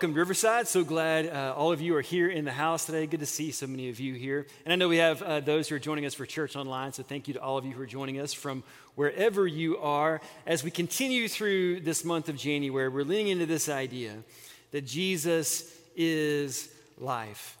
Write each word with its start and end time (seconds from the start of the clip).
welcome 0.00 0.14
Riverside. 0.14 0.66
So 0.66 0.82
glad 0.82 1.26
uh, 1.26 1.52
all 1.54 1.72
of 1.72 1.82
you 1.82 1.94
are 1.94 2.00
here 2.00 2.30
in 2.30 2.46
the 2.46 2.52
house 2.52 2.86
today. 2.86 3.06
Good 3.06 3.20
to 3.20 3.26
see 3.26 3.50
so 3.50 3.66
many 3.66 3.90
of 3.90 4.00
you 4.00 4.14
here. 4.14 4.46
And 4.64 4.72
I 4.72 4.76
know 4.76 4.88
we 4.88 4.96
have 4.96 5.20
uh, 5.20 5.40
those 5.40 5.68
who 5.68 5.74
are 5.74 5.78
joining 5.78 6.06
us 6.06 6.14
for 6.14 6.24
church 6.24 6.56
online. 6.56 6.94
So 6.94 7.02
thank 7.02 7.28
you 7.28 7.34
to 7.34 7.42
all 7.42 7.58
of 7.58 7.66
you 7.66 7.72
who 7.72 7.82
are 7.82 7.86
joining 7.86 8.18
us 8.18 8.32
from 8.32 8.62
wherever 8.94 9.46
you 9.46 9.76
are. 9.76 10.22
As 10.46 10.64
we 10.64 10.70
continue 10.70 11.28
through 11.28 11.80
this 11.80 12.02
month 12.02 12.30
of 12.30 12.38
January, 12.38 12.88
we're 12.88 13.04
leaning 13.04 13.28
into 13.28 13.44
this 13.44 13.68
idea 13.68 14.14
that 14.70 14.86
Jesus 14.86 15.70
is 15.94 16.72
life. 16.96 17.58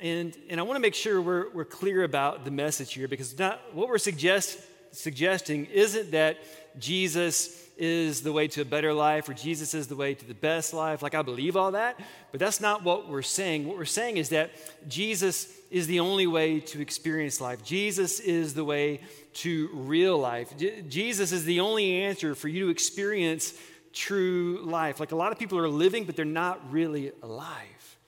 And, 0.00 0.36
and 0.50 0.58
I 0.58 0.64
want 0.64 0.78
to 0.78 0.82
make 0.82 0.96
sure 0.96 1.22
we're, 1.22 1.52
we're 1.52 1.64
clear 1.64 2.02
about 2.02 2.44
the 2.44 2.50
message 2.50 2.94
here 2.94 3.06
because 3.06 3.38
not, 3.38 3.60
what 3.72 3.88
we're 3.88 3.98
suggest, 3.98 4.58
suggesting 4.96 5.66
isn't 5.66 6.10
that 6.12 6.38
Jesus 6.78 7.62
is 7.76 8.22
the 8.22 8.32
way 8.32 8.48
to 8.48 8.62
a 8.62 8.64
better 8.64 8.92
life 8.92 9.28
or 9.28 9.34
Jesus 9.34 9.74
is 9.74 9.86
the 9.86 9.96
way 9.96 10.14
to 10.14 10.24
the 10.26 10.34
best 10.34 10.72
life. 10.72 11.02
Like, 11.02 11.14
I 11.14 11.22
believe 11.22 11.56
all 11.56 11.72
that, 11.72 12.00
but 12.30 12.40
that's 12.40 12.60
not 12.60 12.82
what 12.82 13.08
we're 13.08 13.22
saying. 13.22 13.66
What 13.66 13.76
we're 13.76 13.84
saying 13.84 14.16
is 14.16 14.30
that 14.30 14.50
Jesus 14.88 15.48
is 15.70 15.86
the 15.86 16.00
only 16.00 16.26
way 16.26 16.60
to 16.60 16.80
experience 16.80 17.40
life, 17.40 17.62
Jesus 17.62 18.20
is 18.20 18.54
the 18.54 18.64
way 18.64 19.00
to 19.34 19.68
real 19.74 20.16
life. 20.16 20.54
Jesus 20.88 21.32
is 21.32 21.44
the 21.44 21.60
only 21.60 22.02
answer 22.02 22.34
for 22.34 22.48
you 22.48 22.66
to 22.66 22.70
experience 22.70 23.52
true 23.92 24.60
life. 24.64 24.98
Like, 24.98 25.12
a 25.12 25.16
lot 25.16 25.32
of 25.32 25.38
people 25.38 25.58
are 25.58 25.68
living, 25.68 26.04
but 26.04 26.16
they're 26.16 26.24
not 26.24 26.72
really 26.72 27.12
alive. 27.22 27.98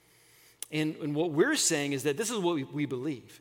And, 0.70 0.96
and 0.96 1.14
what 1.14 1.30
we're 1.30 1.56
saying 1.56 1.92
is 1.92 2.04
that 2.04 2.16
this 2.16 2.30
is 2.30 2.38
what 2.38 2.54
we, 2.54 2.64
we 2.64 2.86
believe 2.86 3.41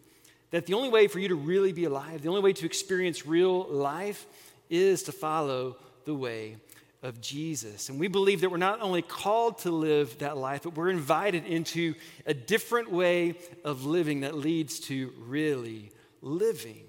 that 0.51 0.65
the 0.65 0.73
only 0.73 0.89
way 0.89 1.07
for 1.07 1.19
you 1.19 1.27
to 1.29 1.35
really 1.35 1.73
be 1.73 1.85
alive, 1.85 2.21
the 2.21 2.29
only 2.29 2.41
way 2.41 2.53
to 2.53 2.65
experience 2.65 3.25
real 3.25 3.65
life 3.65 4.25
is 4.69 5.03
to 5.03 5.11
follow 5.11 5.77
the 6.05 6.13
way 6.15 6.57
of 7.03 7.21
Jesus. 7.21 7.89
And 7.89 7.99
we 7.99 8.07
believe 8.07 8.41
that 8.41 8.49
we're 8.49 8.57
not 8.57 8.81
only 8.81 9.01
called 9.01 9.59
to 9.59 9.71
live 9.71 10.17
that 10.19 10.37
life, 10.37 10.63
but 10.63 10.75
we're 10.75 10.89
invited 10.89 11.45
into 11.45 11.93
a 12.25 12.33
different 12.33 12.91
way 12.91 13.35
of 13.63 13.85
living 13.85 14.21
that 14.21 14.35
leads 14.35 14.79
to 14.81 15.13
really 15.27 15.91
living. 16.21 16.86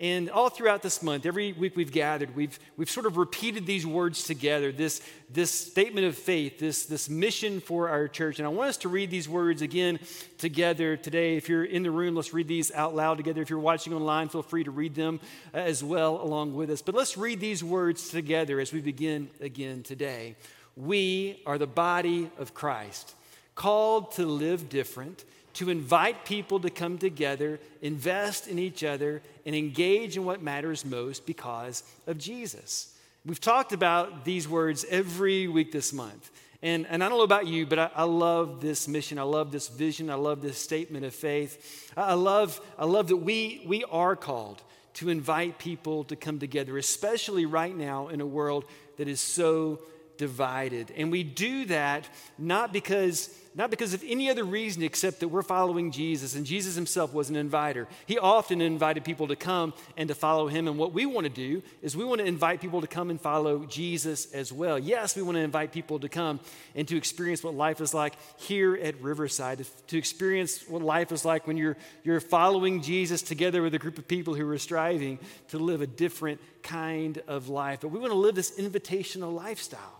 And 0.00 0.30
all 0.30 0.48
throughout 0.48 0.82
this 0.82 1.02
month, 1.02 1.26
every 1.26 1.52
week 1.52 1.74
we've 1.74 1.90
gathered, 1.90 2.36
we've, 2.36 2.56
we've 2.76 2.88
sort 2.88 3.04
of 3.06 3.16
repeated 3.16 3.66
these 3.66 3.84
words 3.84 4.22
together, 4.22 4.70
this, 4.70 5.02
this 5.28 5.50
statement 5.50 6.06
of 6.06 6.16
faith, 6.16 6.60
this, 6.60 6.86
this 6.86 7.08
mission 7.08 7.58
for 7.60 7.88
our 7.88 8.06
church. 8.06 8.38
And 8.38 8.46
I 8.46 8.48
want 8.48 8.68
us 8.68 8.76
to 8.78 8.88
read 8.88 9.10
these 9.10 9.28
words 9.28 9.60
again 9.60 9.98
together 10.38 10.96
today. 10.96 11.36
If 11.36 11.48
you're 11.48 11.64
in 11.64 11.82
the 11.82 11.90
room, 11.90 12.14
let's 12.14 12.32
read 12.32 12.46
these 12.46 12.70
out 12.70 12.94
loud 12.94 13.16
together. 13.16 13.42
If 13.42 13.50
you're 13.50 13.58
watching 13.58 13.92
online, 13.92 14.28
feel 14.28 14.42
free 14.42 14.62
to 14.62 14.70
read 14.70 14.94
them 14.94 15.18
uh, 15.52 15.58
as 15.58 15.82
well 15.82 16.22
along 16.22 16.54
with 16.54 16.70
us. 16.70 16.80
But 16.80 16.94
let's 16.94 17.16
read 17.16 17.40
these 17.40 17.64
words 17.64 18.10
together 18.10 18.60
as 18.60 18.72
we 18.72 18.80
begin 18.80 19.28
again 19.40 19.82
today. 19.82 20.36
We 20.76 21.42
are 21.44 21.58
the 21.58 21.66
body 21.66 22.30
of 22.38 22.54
Christ, 22.54 23.16
called 23.56 24.12
to 24.12 24.26
live 24.26 24.68
different 24.68 25.24
to 25.58 25.70
invite 25.70 26.24
people 26.24 26.60
to 26.60 26.70
come 26.70 26.98
together, 26.98 27.58
invest 27.82 28.46
in 28.46 28.60
each 28.60 28.84
other, 28.84 29.20
and 29.44 29.56
engage 29.56 30.16
in 30.16 30.24
what 30.24 30.40
matters 30.40 30.84
most 30.84 31.26
because 31.26 31.82
of 32.06 32.16
Jesus. 32.16 32.94
We've 33.26 33.40
talked 33.40 33.72
about 33.72 34.24
these 34.24 34.48
words 34.48 34.86
every 34.88 35.48
week 35.48 35.72
this 35.72 35.92
month. 35.92 36.30
And, 36.62 36.86
and 36.86 37.02
I 37.02 37.08
don't 37.08 37.18
know 37.18 37.24
about 37.24 37.48
you, 37.48 37.66
but 37.66 37.78
I, 37.80 37.90
I, 37.96 38.04
love 38.04 38.60
this 38.60 38.86
mission. 38.86 39.18
I 39.18 39.22
love 39.22 39.50
this 39.50 39.66
vision. 39.66 40.10
I 40.10 40.14
love 40.14 40.42
this 40.42 40.58
statement 40.58 41.04
of 41.04 41.12
faith. 41.12 41.92
I, 41.96 42.10
I, 42.10 42.14
love, 42.14 42.60
I 42.78 42.84
love 42.84 43.08
that 43.08 43.16
we, 43.16 43.64
we 43.66 43.82
are 43.90 44.14
called 44.14 44.62
to 44.94 45.08
invite 45.08 45.58
people 45.58 46.04
to 46.04 46.14
come 46.14 46.38
together, 46.38 46.78
especially 46.78 47.46
right 47.46 47.76
now 47.76 48.08
in 48.08 48.20
a 48.20 48.26
world 48.26 48.64
that 48.96 49.08
is 49.08 49.20
so 49.20 49.80
divided. 50.18 50.92
And 50.96 51.10
we 51.10 51.24
do 51.24 51.64
that 51.66 52.08
not 52.38 52.72
because 52.72 53.34
not 53.58 53.70
because 53.70 53.92
of 53.92 54.04
any 54.06 54.30
other 54.30 54.44
reason 54.44 54.84
except 54.84 55.18
that 55.18 55.28
we're 55.28 55.42
following 55.42 55.90
Jesus, 55.90 56.36
and 56.36 56.46
Jesus 56.46 56.76
himself 56.76 57.12
was 57.12 57.28
an 57.28 57.34
inviter. 57.34 57.88
He 58.06 58.16
often 58.16 58.60
invited 58.60 59.04
people 59.04 59.26
to 59.26 59.36
come 59.36 59.74
and 59.96 60.08
to 60.08 60.14
follow 60.14 60.46
him. 60.46 60.68
And 60.68 60.78
what 60.78 60.92
we 60.92 61.06
want 61.06 61.24
to 61.24 61.28
do 61.28 61.60
is 61.82 61.96
we 61.96 62.04
want 62.04 62.20
to 62.20 62.24
invite 62.24 62.60
people 62.60 62.80
to 62.80 62.86
come 62.86 63.10
and 63.10 63.20
follow 63.20 63.66
Jesus 63.66 64.32
as 64.32 64.52
well. 64.52 64.78
Yes, 64.78 65.16
we 65.16 65.22
want 65.22 65.34
to 65.36 65.42
invite 65.42 65.72
people 65.72 65.98
to 65.98 66.08
come 66.08 66.38
and 66.76 66.86
to 66.86 66.96
experience 66.96 67.42
what 67.42 67.52
life 67.52 67.80
is 67.80 67.92
like 67.92 68.14
here 68.36 68.76
at 68.76 69.00
Riverside, 69.02 69.66
to 69.88 69.98
experience 69.98 70.62
what 70.68 70.80
life 70.80 71.10
is 71.10 71.24
like 71.24 71.48
when 71.48 71.56
you're, 71.56 71.76
you're 72.04 72.20
following 72.20 72.80
Jesus 72.80 73.22
together 73.22 73.60
with 73.60 73.74
a 73.74 73.78
group 73.78 73.98
of 73.98 74.06
people 74.06 74.34
who 74.34 74.48
are 74.48 74.58
striving 74.58 75.18
to 75.48 75.58
live 75.58 75.82
a 75.82 75.86
different 75.88 76.40
kind 76.62 77.20
of 77.26 77.48
life. 77.48 77.80
But 77.80 77.88
we 77.88 77.98
want 77.98 78.12
to 78.12 78.18
live 78.18 78.36
this 78.36 78.56
invitational 78.56 79.34
lifestyle 79.34 79.97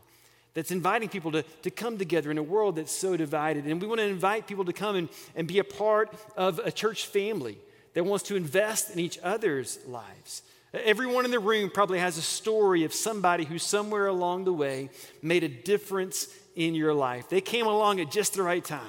that's 0.59 0.73
inviting 0.73 1.09
people 1.09 1.31
to, 1.31 1.45
to 1.63 1.71
come 1.71 1.99
together 1.99 2.33
in 2.33 2.37
a 2.37 2.43
world 2.43 2.75
that's 2.75 2.91
so 2.91 3.17
divided. 3.17 3.65
And 3.65 3.81
we 3.81 3.87
want 3.87 4.01
to 4.01 4.07
invite 4.09 4.49
people 4.49 4.65
to 4.65 4.73
come 4.73 4.97
and, 4.97 5.09
and 5.37 5.47
be 5.47 5.61
a 5.61 5.65
part 5.65 6.13
of 6.37 6.59
a 6.59 6.73
church 6.73 7.07
family 7.07 7.57
that 7.95 8.03
wants 8.03 8.25
to 8.25 8.35
invest 8.35 8.91
in 8.91 8.99
each 8.99 9.21
other's 9.23 9.79
lives. 9.87 10.43
Everyone 10.75 11.25
in 11.25 11.31
the 11.31 11.39
room 11.39 11.71
probably 11.71 12.01
has 12.01 12.19
a 12.19 12.23
story 12.23 12.83
of 12.83 12.93
somebody 12.93 13.45
who, 13.45 13.57
somewhere 13.57 14.09
along 14.09 14.47
the 14.47 14.53
way, 14.53 14.91
made 15.23 15.45
a 15.45 15.49
difference 15.49 16.27
in 16.57 16.75
your 16.75 16.93
life. 16.93 17.29
They 17.29 17.41
came 17.41 17.67
along 17.69 18.01
at 18.01 18.11
just 18.11 18.35
the 18.35 18.43
right 18.43 18.65
time. 18.65 18.83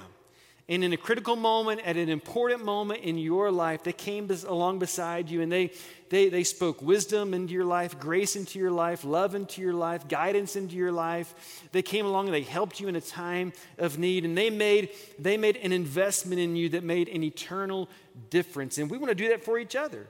And 0.69 0.83
in 0.83 0.93
a 0.93 0.97
critical 0.97 1.35
moment, 1.35 1.81
at 1.83 1.97
an 1.97 2.09
important 2.09 2.63
moment 2.63 3.01
in 3.01 3.17
your 3.17 3.51
life, 3.51 3.83
they 3.83 3.91
came 3.91 4.29
along 4.47 4.77
beside 4.77 5.27
you 5.27 5.41
and 5.41 5.51
they, 5.51 5.71
they, 6.09 6.29
they 6.29 6.43
spoke 6.43 6.79
wisdom 6.79 7.33
into 7.33 7.53
your 7.55 7.65
life, 7.65 7.99
grace 7.99 8.35
into 8.35 8.59
your 8.59 8.69
life, 8.69 9.03
love 9.03 9.33
into 9.33 9.63
your 9.63 9.73
life, 9.73 10.07
guidance 10.07 10.55
into 10.55 10.75
your 10.75 10.91
life. 10.91 11.67
They 11.71 11.81
came 11.81 12.05
along 12.05 12.27
and 12.27 12.35
they 12.35 12.43
helped 12.43 12.79
you 12.79 12.87
in 12.87 12.95
a 12.95 13.01
time 13.01 13.51
of 13.79 13.97
need. 13.97 14.25
And 14.25 14.37
they 14.37 14.51
made, 14.51 14.89
they 15.17 15.37
made 15.37 15.57
an 15.57 15.71
investment 15.71 16.39
in 16.39 16.55
you 16.55 16.69
that 16.69 16.83
made 16.83 17.09
an 17.09 17.23
eternal 17.23 17.89
difference. 18.29 18.77
And 18.77 18.91
we 18.91 18.99
want 18.99 19.09
to 19.09 19.15
do 19.15 19.29
that 19.29 19.43
for 19.43 19.57
each 19.57 19.75
other. 19.75 20.07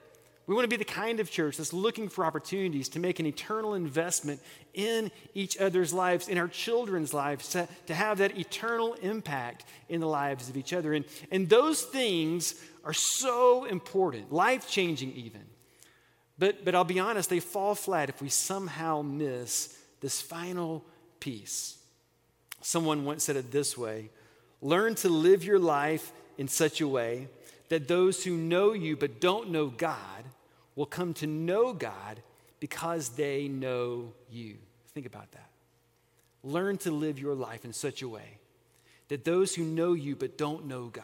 We 0.49 0.55
want 0.55 0.63
to 0.63 0.67
be 0.67 0.83
the 0.83 0.83
kind 0.83 1.19
of 1.19 1.29
church 1.29 1.57
that's 1.57 1.73
looking 1.73 2.09
for 2.09 2.25
opportunities 2.25 2.89
to 2.89 2.99
make 2.99 3.19
an 3.19 3.27
eternal 3.27 3.75
investment 3.75 4.41
in 4.73 5.11
each 5.35 5.59
other's 5.59 5.93
lives, 5.93 6.27
in 6.27 6.39
our 6.39 6.47
children's 6.47 7.13
lives, 7.13 7.49
to, 7.49 7.67
to 7.85 7.93
have 7.93 8.17
that 8.17 8.35
eternal 8.35 8.95
impact 8.95 9.65
in 9.89 9.99
the 9.99 10.07
lives 10.07 10.49
of 10.49 10.57
each 10.57 10.73
other. 10.73 10.95
And, 10.95 11.05
and 11.29 11.47
those 11.47 11.83
things 11.83 12.55
are 12.83 12.95
so 12.95 13.65
important, 13.65 14.33
life 14.33 14.67
changing 14.67 15.11
even. 15.11 15.41
But, 16.39 16.65
but 16.65 16.73
I'll 16.73 16.83
be 16.83 16.99
honest, 16.99 17.29
they 17.29 17.41
fall 17.41 17.75
flat 17.75 18.09
if 18.09 18.19
we 18.19 18.29
somehow 18.29 19.03
miss 19.03 19.77
this 20.01 20.19
final 20.19 20.83
piece. 21.19 21.77
Someone 22.61 23.05
once 23.05 23.23
said 23.23 23.35
it 23.35 23.51
this 23.51 23.77
way 23.77 24.09
learn 24.63 24.95
to 24.95 25.09
live 25.09 25.43
your 25.43 25.59
life 25.59 26.11
in 26.39 26.47
such 26.47 26.81
a 26.81 26.87
way 26.87 27.27
that 27.67 27.87
those 27.87 28.23
who 28.23 28.35
know 28.35 28.73
you 28.73 28.97
but 28.97 29.21
don't 29.21 29.51
know 29.51 29.67
God 29.67 30.25
will 30.79 30.85
come 30.85 31.13
to 31.13 31.27
know 31.27 31.73
God 31.73 32.21
because 32.61 33.09
they 33.09 33.49
know 33.49 34.13
you. 34.31 34.55
Think 34.93 35.05
about 35.05 35.29
that. 35.33 35.49
Learn 36.41 36.77
to 36.77 36.91
live 36.91 37.19
your 37.19 37.35
life 37.35 37.65
in 37.65 37.73
such 37.73 38.01
a 38.01 38.07
way 38.07 38.39
that 39.09 39.25
those 39.25 39.53
who 39.53 39.65
know 39.65 39.91
you 39.91 40.15
but 40.15 40.37
don't 40.37 40.67
know 40.67 40.85
God 40.85 41.03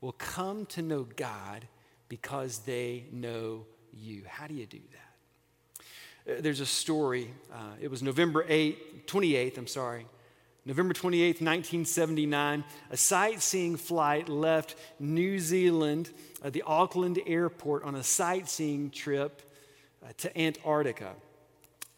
will 0.00 0.10
come 0.10 0.66
to 0.66 0.82
know 0.82 1.06
God 1.14 1.68
because 2.08 2.58
they 2.58 3.04
know 3.12 3.66
you. 3.92 4.22
How 4.26 4.48
do 4.48 4.54
you 4.54 4.66
do 4.66 4.80
that? 6.26 6.38
Uh, 6.38 6.40
there's 6.40 6.58
a 6.58 6.66
story. 6.66 7.30
Uh, 7.52 7.74
it 7.80 7.88
was 7.88 8.02
November 8.02 8.44
8, 8.48 9.06
28th, 9.06 9.58
I'm 9.58 9.68
sorry. 9.68 10.06
November 10.64 10.94
28th, 10.94 11.42
1979, 11.42 12.64
a 12.90 12.96
sightseeing 12.96 13.76
flight 13.76 14.28
left 14.28 14.76
New 15.00 15.40
Zealand, 15.40 16.10
at 16.44 16.52
the 16.52 16.62
Auckland 16.62 17.18
airport, 17.26 17.82
on 17.82 17.96
a 17.96 18.02
sightseeing 18.02 18.90
trip 18.90 19.42
uh, 20.04 20.08
to 20.18 20.38
Antarctica. 20.38 21.14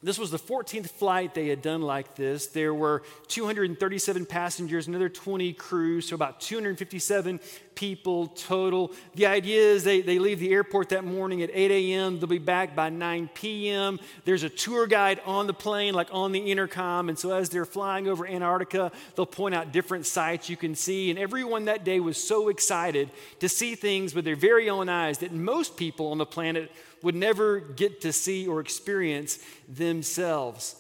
This 0.05 0.19
was 0.19 0.31
the 0.31 0.39
14th 0.39 0.91
flight 0.91 1.35
they 1.35 1.49
had 1.49 1.63
done 1.63 1.81
like 1.81 2.15
this. 2.15 2.49
There 2.49 2.75
were 2.75 3.03
237 3.29 4.27
passengers, 4.27 4.87
another 4.87 5.09
20 5.09 5.55
crew, 5.55 6.03
so 6.03 6.15
about 6.15 6.43
257 6.43 7.41
people 7.75 8.27
total. 8.27 8.93
The 9.15 9.25
idea 9.25 9.63
is 9.63 9.83
they, 9.83 10.03
they 10.03 10.19
leave 10.19 10.41
the 10.41 10.53
airport 10.53 10.91
that 10.91 11.05
morning 11.05 11.43
at 11.43 11.49
8 11.51 11.71
a.m., 11.71 12.19
they'll 12.19 12.29
be 12.29 12.37
back 12.37 12.77
by 12.77 12.91
9 12.91 13.31
p.m. 13.33 13.99
There's 14.27 14.43
a 14.43 14.51
tour 14.51 14.87
guide 14.87 15.23
on 15.25 15.47
the 15.47 15.55
plane, 15.55 15.95
like 15.95 16.09
on 16.13 16.33
the 16.33 16.51
intercom, 16.51 17.09
and 17.09 17.19
so 17.19 17.33
as 17.33 17.49
they're 17.49 17.65
flying 17.65 18.07
over 18.07 18.27
Antarctica, 18.27 18.93
they'll 19.17 19.25
point 19.25 19.55
out 19.55 19.73
different 19.73 20.05
sites 20.05 20.51
you 20.51 20.57
can 20.59 20.75
see. 20.75 21.09
And 21.09 21.19
everyone 21.19 21.65
that 21.65 21.83
day 21.83 21.99
was 21.99 22.23
so 22.23 22.51
excited 22.51 23.09
to 23.41 23.49
see 23.49 23.75
things 23.75 24.15
with 24.15 24.27
their 24.27 24.37
very 24.37 24.69
own 24.69 24.91
eyes 24.91 25.19
that 25.19 25.33
most 25.33 25.79
people 25.79 26.09
on 26.09 26.19
the 26.19 26.27
planet 26.27 26.71
would 27.05 27.15
never 27.15 27.61
get 27.61 28.01
to 28.01 28.13
see 28.13 28.47
or 28.47 28.61
experience 28.61 29.39
themselves. 29.69 30.77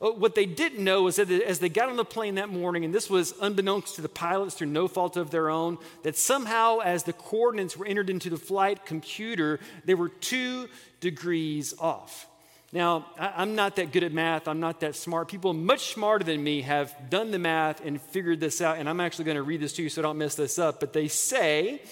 Uh, 0.00 0.10
what 0.10 0.34
they 0.34 0.46
didn't 0.46 0.82
know 0.82 1.02
was 1.02 1.16
that 1.16 1.30
as 1.30 1.58
they 1.58 1.68
got 1.68 1.88
on 1.88 1.96
the 1.96 2.04
plane 2.04 2.36
that 2.36 2.48
morning, 2.48 2.84
and 2.84 2.94
this 2.94 3.10
was 3.10 3.34
unbeknownst 3.40 3.96
to 3.96 4.02
the 4.02 4.08
pilots 4.08 4.54
through 4.54 4.68
no 4.68 4.88
fault 4.88 5.16
of 5.16 5.30
their 5.30 5.50
own, 5.50 5.78
that 6.02 6.16
somehow 6.16 6.78
as 6.78 7.04
the 7.04 7.12
coordinates 7.12 7.76
were 7.76 7.86
entered 7.86 8.10
into 8.10 8.30
the 8.30 8.36
flight 8.36 8.86
computer, 8.86 9.60
they 9.84 9.94
were 9.94 10.08
two 10.08 10.68
degrees 11.00 11.74
off. 11.78 12.26
Now, 12.72 13.06
I'm 13.16 13.54
not 13.54 13.76
that 13.76 13.92
good 13.92 14.02
at 14.02 14.12
math. 14.12 14.48
I'm 14.48 14.58
not 14.58 14.80
that 14.80 14.96
smart. 14.96 15.28
People 15.28 15.52
much 15.52 15.94
smarter 15.94 16.24
than 16.24 16.42
me 16.42 16.62
have 16.62 16.92
done 17.08 17.30
the 17.30 17.38
math 17.38 17.84
and 17.86 18.00
figured 18.00 18.40
this 18.40 18.60
out. 18.60 18.78
And 18.78 18.88
I'm 18.88 18.98
actually 18.98 19.26
going 19.26 19.36
to 19.36 19.44
read 19.44 19.60
this 19.60 19.74
to 19.74 19.82
you 19.84 19.88
so 19.88 20.00
I 20.00 20.02
don't 20.02 20.18
mess 20.18 20.34
this 20.34 20.58
up. 20.58 20.80
But 20.80 20.92
they 20.92 21.06
say, 21.06 21.82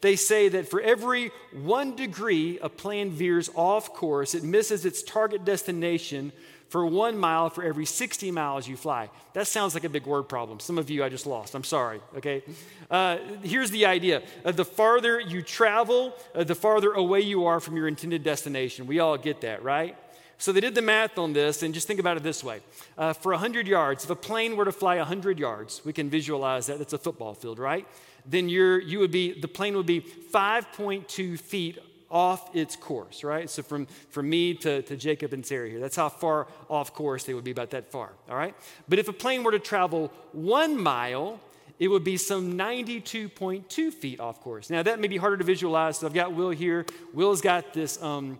they 0.00 0.16
say 0.16 0.48
that 0.48 0.68
for 0.68 0.80
every 0.80 1.30
one 1.52 1.96
degree 1.96 2.58
a 2.60 2.68
plane 2.68 3.10
veers 3.10 3.50
off 3.54 3.92
course, 3.94 4.34
it 4.34 4.44
misses 4.44 4.84
its 4.84 5.02
target 5.02 5.44
destination 5.44 6.32
for 6.68 6.84
one 6.86 7.16
mile 7.16 7.48
for 7.48 7.64
every 7.64 7.86
60 7.86 8.30
miles 8.30 8.68
you 8.68 8.76
fly. 8.76 9.08
That 9.32 9.46
sounds 9.46 9.74
like 9.74 9.84
a 9.84 9.88
big 9.88 10.06
word 10.06 10.24
problem. 10.24 10.60
Some 10.60 10.78
of 10.78 10.90
you 10.90 11.02
I 11.02 11.08
just 11.08 11.26
lost. 11.26 11.54
I'm 11.54 11.64
sorry, 11.64 12.00
okay? 12.16 12.42
Uh, 12.90 13.18
here's 13.42 13.70
the 13.70 13.86
idea 13.86 14.22
uh, 14.44 14.52
the 14.52 14.64
farther 14.64 15.18
you 15.18 15.42
travel, 15.42 16.14
uh, 16.34 16.44
the 16.44 16.54
farther 16.54 16.92
away 16.92 17.20
you 17.20 17.46
are 17.46 17.58
from 17.58 17.76
your 17.76 17.88
intended 17.88 18.22
destination. 18.22 18.86
We 18.86 18.98
all 18.98 19.16
get 19.16 19.40
that, 19.40 19.62
right? 19.62 19.96
So 20.40 20.52
they 20.52 20.60
did 20.60 20.76
the 20.76 20.82
math 20.82 21.18
on 21.18 21.32
this, 21.32 21.64
and 21.64 21.74
just 21.74 21.88
think 21.88 21.98
about 21.98 22.16
it 22.16 22.22
this 22.22 22.44
way. 22.44 22.60
Uh, 22.96 23.12
for 23.12 23.32
100 23.32 23.66
yards, 23.66 24.04
if 24.04 24.10
a 24.10 24.14
plane 24.14 24.56
were 24.56 24.64
to 24.64 24.70
fly 24.72 24.96
100 24.98 25.36
yards, 25.36 25.82
we 25.84 25.92
can 25.92 26.08
visualize 26.08 26.66
that. 26.66 26.78
That's 26.78 26.92
a 26.92 26.98
football 26.98 27.34
field, 27.34 27.58
right? 27.58 27.88
Then 28.26 28.48
you're, 28.48 28.80
you 28.80 28.98
would 28.98 29.10
be, 29.10 29.38
the 29.38 29.48
plane 29.48 29.76
would 29.76 29.86
be 29.86 30.00
5.2 30.00 31.38
feet 31.38 31.78
off 32.10 32.54
its 32.54 32.76
course, 32.76 33.22
right? 33.22 33.48
So 33.50 33.62
from, 33.62 33.86
from 34.10 34.30
me 34.30 34.54
to, 34.54 34.82
to 34.82 34.96
Jacob 34.96 35.32
and 35.32 35.44
Sarah 35.44 35.68
here, 35.68 35.80
that's 35.80 35.96
how 35.96 36.08
far 36.08 36.46
off 36.70 36.94
course 36.94 37.24
they 37.24 37.34
would 37.34 37.44
be, 37.44 37.50
about 37.50 37.70
that 37.70 37.90
far, 37.90 38.12
all 38.28 38.36
right? 38.36 38.54
But 38.88 38.98
if 38.98 39.08
a 39.08 39.12
plane 39.12 39.42
were 39.42 39.52
to 39.52 39.58
travel 39.58 40.10
one 40.32 40.80
mile, 40.80 41.40
it 41.78 41.88
would 41.88 42.04
be 42.04 42.16
some 42.16 42.58
92.2 42.58 43.92
feet 43.92 44.20
off 44.20 44.40
course. 44.40 44.70
Now, 44.70 44.82
that 44.82 45.00
may 45.00 45.08
be 45.08 45.16
harder 45.16 45.36
to 45.36 45.44
visualize, 45.44 45.98
so 45.98 46.06
I've 46.06 46.14
got 46.14 46.32
Will 46.32 46.50
here. 46.50 46.86
Will's 47.12 47.40
got 47.40 47.72
this, 47.72 48.02
um, 48.02 48.38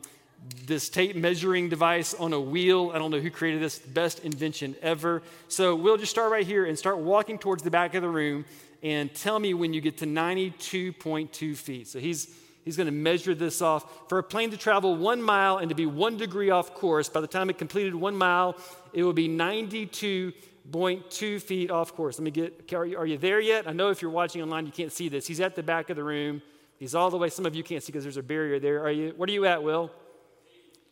this 0.66 0.88
tape 0.88 1.14
measuring 1.14 1.68
device 1.68 2.14
on 2.14 2.32
a 2.32 2.40
wheel. 2.40 2.90
I 2.92 2.98
don't 2.98 3.10
know 3.10 3.20
who 3.20 3.30
created 3.30 3.62
this, 3.62 3.78
best 3.78 4.20
invention 4.24 4.74
ever. 4.82 5.22
So, 5.48 5.76
we'll 5.76 5.98
just 5.98 6.10
start 6.10 6.32
right 6.32 6.46
here 6.46 6.64
and 6.64 6.76
start 6.76 6.98
walking 6.98 7.38
towards 7.38 7.62
the 7.62 7.70
back 7.70 7.94
of 7.94 8.02
the 8.02 8.08
room 8.08 8.44
and 8.82 9.14
tell 9.14 9.38
me 9.38 9.54
when 9.54 9.72
you 9.72 9.80
get 9.80 9.98
to 9.98 10.06
92.2 10.06 11.56
feet. 11.56 11.88
So, 11.88 11.98
he's 11.98 12.34
He's 12.68 12.76
going 12.76 12.84
to 12.84 12.92
measure 12.92 13.34
this 13.34 13.62
off. 13.62 14.10
For 14.10 14.18
a 14.18 14.22
plane 14.22 14.50
to 14.50 14.58
travel 14.58 14.94
one 14.94 15.22
mile 15.22 15.56
and 15.56 15.70
to 15.70 15.74
be 15.74 15.86
one 15.86 16.18
degree 16.18 16.50
off 16.50 16.74
course, 16.74 17.08
by 17.08 17.22
the 17.22 17.26
time 17.26 17.48
it 17.48 17.56
completed 17.56 17.94
one 17.94 18.14
mile, 18.14 18.58
it 18.92 19.04
will 19.04 19.14
be 19.14 19.26
92.2 19.26 21.40
feet 21.40 21.70
off 21.70 21.94
course. 21.94 22.18
Let 22.18 22.24
me 22.24 22.30
get, 22.30 22.70
are 22.74 22.84
you, 22.84 22.98
are 22.98 23.06
you 23.06 23.16
there 23.16 23.40
yet? 23.40 23.66
I 23.66 23.72
know 23.72 23.88
if 23.88 24.02
you're 24.02 24.10
watching 24.10 24.42
online, 24.42 24.66
you 24.66 24.72
can't 24.72 24.92
see 24.92 25.08
this. 25.08 25.26
He's 25.26 25.40
at 25.40 25.56
the 25.56 25.62
back 25.62 25.88
of 25.88 25.96
the 25.96 26.04
room. 26.04 26.42
He's 26.78 26.94
all 26.94 27.08
the 27.08 27.16
way, 27.16 27.30
some 27.30 27.46
of 27.46 27.54
you 27.54 27.64
can't 27.64 27.82
see 27.82 27.90
because 27.90 28.04
there's 28.04 28.18
a 28.18 28.22
barrier 28.22 28.60
there. 28.60 28.84
Are 28.84 28.90
you, 28.90 29.14
what 29.16 29.30
are 29.30 29.32
you 29.32 29.46
at, 29.46 29.62
Will? 29.62 29.90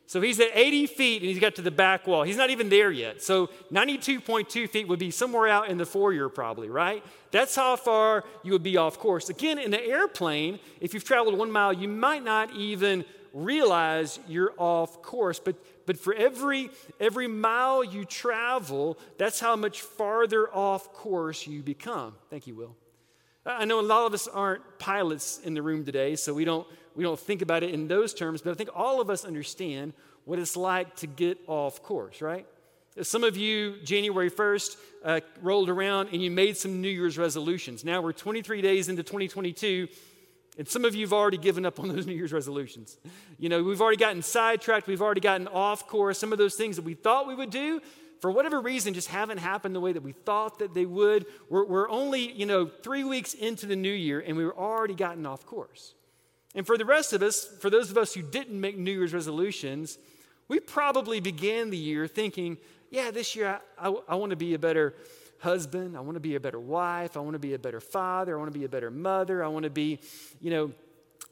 So 0.07 0.21
he's 0.21 0.39
at 0.39 0.51
80 0.55 0.87
feet 0.87 1.23
and 1.23 1.29
he's 1.29 1.41
got 1.41 1.57
to 1.57 1.63
the 1.63 1.71
back 1.71 2.07
wall. 2.07 2.23
He's 2.23 2.37
not 2.37 2.51
even 2.51 2.69
there 2.69 2.93
yet. 2.93 3.23
So 3.23 3.49
92.2 3.73 4.71
feet 4.71 4.87
would 4.87 5.01
be 5.01 5.11
somewhere 5.11 5.49
out 5.49 5.69
in 5.69 5.79
the 5.79 5.87
foyer, 5.87 6.29
probably, 6.29 6.71
right? 6.71 7.05
That's 7.33 7.57
how 7.57 7.75
far 7.75 8.25
you 8.45 8.53
would 8.53 8.63
be 8.63 8.77
off 8.77 8.99
course. 8.99 9.29
Again, 9.29 9.59
in 9.59 9.75
an 9.75 9.81
airplane, 9.81 10.61
if 10.81 10.95
you've 10.95 11.05
traveled 11.05 11.37
one 11.37 11.51
mile, 11.51 11.73
you 11.73 11.89
might 11.89 12.23
not 12.23 12.55
even 12.55 13.05
realize 13.33 14.21
you're 14.29 14.55
off 14.57 15.03
course. 15.03 15.41
But, 15.41 15.57
but 15.87 15.99
for 15.99 16.15
every, 16.15 16.71
every 17.01 17.27
mile 17.27 17.83
you 17.83 18.05
travel, 18.05 18.99
that's 19.19 19.41
how 19.41 19.57
much 19.57 19.83
farther 19.83 20.49
off 20.55 20.93
course 20.93 21.49
you 21.49 21.63
become. 21.63 22.15
Thank 22.31 22.47
you, 22.47 22.55
Will. 22.55 22.77
I 23.47 23.65
know 23.65 23.79
a 23.79 23.83
lot 23.83 24.07
of 24.07 24.15
us 24.15 24.27
aren't 24.27 24.63
pilots 24.79 25.41
in 25.45 25.55
the 25.55 25.63
room 25.63 25.85
today, 25.85 26.17
so 26.17 26.35
we 26.35 26.45
don't, 26.45 26.67
we 26.97 27.05
don't 27.05 27.19
think 27.19 27.43
about 27.43 27.63
it 27.63 27.73
in 27.73 27.87
those 27.87 28.13
terms, 28.13 28.43
but 28.43 28.51
I 28.51 28.55
think 28.55 28.71
all 28.75 29.01
of 29.01 29.09
us 29.09 29.25
understand 29.25 29.93
what 30.25 30.41
it's 30.41 30.57
like 30.57 30.97
to 30.97 31.07
get 31.07 31.39
off 31.47 31.83
course, 31.83 32.21
right? 32.21 32.47
Some 33.03 33.23
of 33.23 33.37
you, 33.37 33.77
January 33.85 34.31
1st, 34.31 34.77
uh, 35.05 35.21
rolled 35.43 35.69
around 35.69 36.09
and 36.13 36.23
you 36.23 36.31
made 36.31 36.57
some 36.57 36.81
New 36.81 36.89
Year's 36.89 37.19
resolutions. 37.19 37.85
Now 37.85 38.01
we're 38.01 38.13
23 38.13 38.63
days 38.63 38.89
into 38.89 39.03
2022, 39.03 39.87
and 40.59 40.67
some 40.67 40.85
of 40.85 40.95
you 40.95 41.05
have 41.05 41.13
already 41.13 41.37
given 41.37 41.65
up 41.65 41.79
on 41.79 41.89
those 41.89 42.07
New 42.07 42.15
Year's 42.15 42.33
resolutions. 42.33 42.97
You 43.39 43.49
know, 43.49 43.63
we've 43.63 43.81
already 43.81 43.99
gotten 43.99 44.23
sidetracked, 44.23 44.89
we've 44.89 45.03
already 45.03 45.21
gotten 45.21 45.47
off 45.47 45.87
course. 45.87 46.19
Some 46.19 46.33
of 46.33 46.39
those 46.39 46.57
things 46.57 46.77
that 46.77 46.85
we 46.85 46.95
thought 46.95 47.29
we 47.29 47.35
would 47.35 47.51
do, 47.51 47.81
for 48.21 48.31
whatever 48.31 48.61
reason, 48.61 48.95
just 48.95 49.09
haven't 49.09 49.39
happened 49.39 49.75
the 49.75 49.81
way 49.81 49.93
that 49.93 50.03
we 50.03 50.13
thought 50.13 50.59
that 50.61 50.75
they 50.75 50.87
would. 50.87 51.27
We're, 51.49 51.65
we're 51.65 51.91
only, 51.91 52.33
you 52.33 52.47
know, 52.47 52.67
three 52.67 53.05
weeks 53.05 53.35
into 53.35 53.67
the 53.67 53.77
new 53.77 53.93
year 53.93 54.21
and 54.21 54.37
we've 54.37 54.51
already 54.51 54.95
gotten 54.95 55.27
off 55.27 55.45
course. 55.47 55.95
And 56.55 56.67
for 56.67 56.79
the 56.79 56.85
rest 56.85 57.13
of 57.13 57.23
us, 57.23 57.45
for 57.61 57.69
those 57.69 57.91
of 57.91 57.99
us 57.99 58.15
who 58.15 58.23
didn't 58.23 58.59
make 58.59 58.79
New 58.79 58.93
Year's 58.93 59.13
resolutions, 59.13 59.99
we 60.49 60.61
probably 60.61 61.21
began 61.21 61.71
the 61.71 61.77
year 61.77 62.07
thinking, 62.07 62.57
yeah, 62.91 63.11
this 63.11 63.37
year 63.37 63.61
I, 63.79 63.89
I, 63.89 63.95
I 64.09 64.15
want 64.15 64.31
to 64.31 64.37
be 64.37 64.55
a 64.55 64.59
better 64.59 64.95
husband. 65.41 65.97
I 65.97 66.01
want 66.01 66.15
to 66.17 66.21
be 66.21 66.35
a 66.35 66.41
better 66.41 66.61
wife. 66.61 67.17
I 67.17 67.21
want 67.21 67.35
to 67.35 67.39
be 67.39 67.55
a 67.55 67.59
better 67.59 67.81
father. 67.81 68.37
I 68.37 68.39
want 68.39 68.53
to 68.53 68.59
be 68.59 68.65
a 68.65 68.69
better 68.69 68.91
mother. 68.91 69.45
I 69.45 69.49
want 69.49 69.65
to 69.65 69.71
be, 69.71 69.99
you 70.41 70.51
know, 70.51 70.73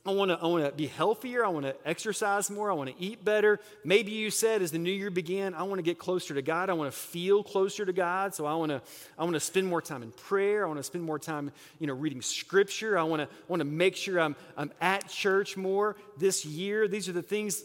I 0.06 0.10
want 0.10 0.30
to 0.30 0.38
I 0.38 0.46
want 0.46 0.66
to 0.66 0.72
be 0.72 0.86
healthier. 0.86 1.46
I 1.46 1.48
want 1.48 1.64
to 1.64 1.74
exercise 1.86 2.50
more. 2.50 2.70
I 2.70 2.74
want 2.74 2.94
to 2.94 3.02
eat 3.02 3.24
better. 3.24 3.58
Maybe 3.84 4.12
you 4.12 4.30
said 4.30 4.60
as 4.60 4.70
the 4.70 4.78
new 4.78 4.92
year 4.92 5.10
began, 5.10 5.54
I 5.54 5.62
want 5.62 5.78
to 5.78 5.82
get 5.82 5.98
closer 5.98 6.34
to 6.34 6.42
God. 6.42 6.68
I 6.68 6.74
want 6.74 6.92
to 6.92 6.98
feel 6.98 7.42
closer 7.42 7.86
to 7.86 7.92
God. 7.92 8.34
So 8.34 8.44
I 8.44 8.54
want 8.54 8.70
to 8.70 8.82
I 9.18 9.24
want 9.24 9.32
to 9.32 9.40
spend 9.40 9.66
more 9.66 9.80
time 9.80 10.02
in 10.02 10.12
prayer. 10.12 10.64
I 10.64 10.68
want 10.68 10.78
to 10.78 10.82
spend 10.82 11.04
more 11.04 11.18
time, 11.18 11.52
you 11.78 11.86
know, 11.86 11.94
reading 11.94 12.20
scripture. 12.20 12.98
I 12.98 13.02
want 13.04 13.22
to 13.22 13.28
want 13.48 13.60
to 13.60 13.64
make 13.64 13.96
sure 13.96 14.20
I'm 14.20 14.36
I'm 14.58 14.72
at 14.78 15.08
church 15.08 15.56
more 15.56 15.96
this 16.18 16.44
year. 16.44 16.86
These 16.86 17.08
are 17.08 17.12
the 17.12 17.22
things 17.22 17.62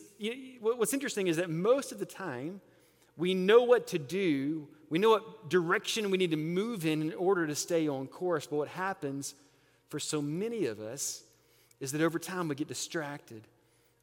what's 0.62 0.94
interesting 0.94 1.28
is 1.28 1.38
that 1.38 1.50
most 1.50 1.92
of 1.92 2.00
the 2.00 2.06
time 2.06 2.62
we 3.18 3.34
know 3.34 3.64
what 3.64 3.88
to 3.88 4.00
do. 4.00 4.70
We 4.90 4.98
know 4.98 5.10
what 5.10 5.50
direction 5.50 6.10
we 6.10 6.18
need 6.18 6.32
to 6.32 6.38
move 6.38 6.86
in 6.86 7.02
in 7.02 7.14
order 7.14 7.46
to 7.46 7.54
stay 7.54 7.88
on 7.88 8.08
course. 8.08 8.48
But 8.48 8.56
what 8.56 8.70
happens 8.70 9.36
for 9.90 10.00
so 10.00 10.22
many 10.22 10.66
of 10.66 10.80
us 10.80 11.24
is 11.80 11.92
that 11.94 12.02
over 12.02 12.20
time 12.20 12.48
we 12.48 12.56
get 12.56 12.68
distracted. 12.68 13.44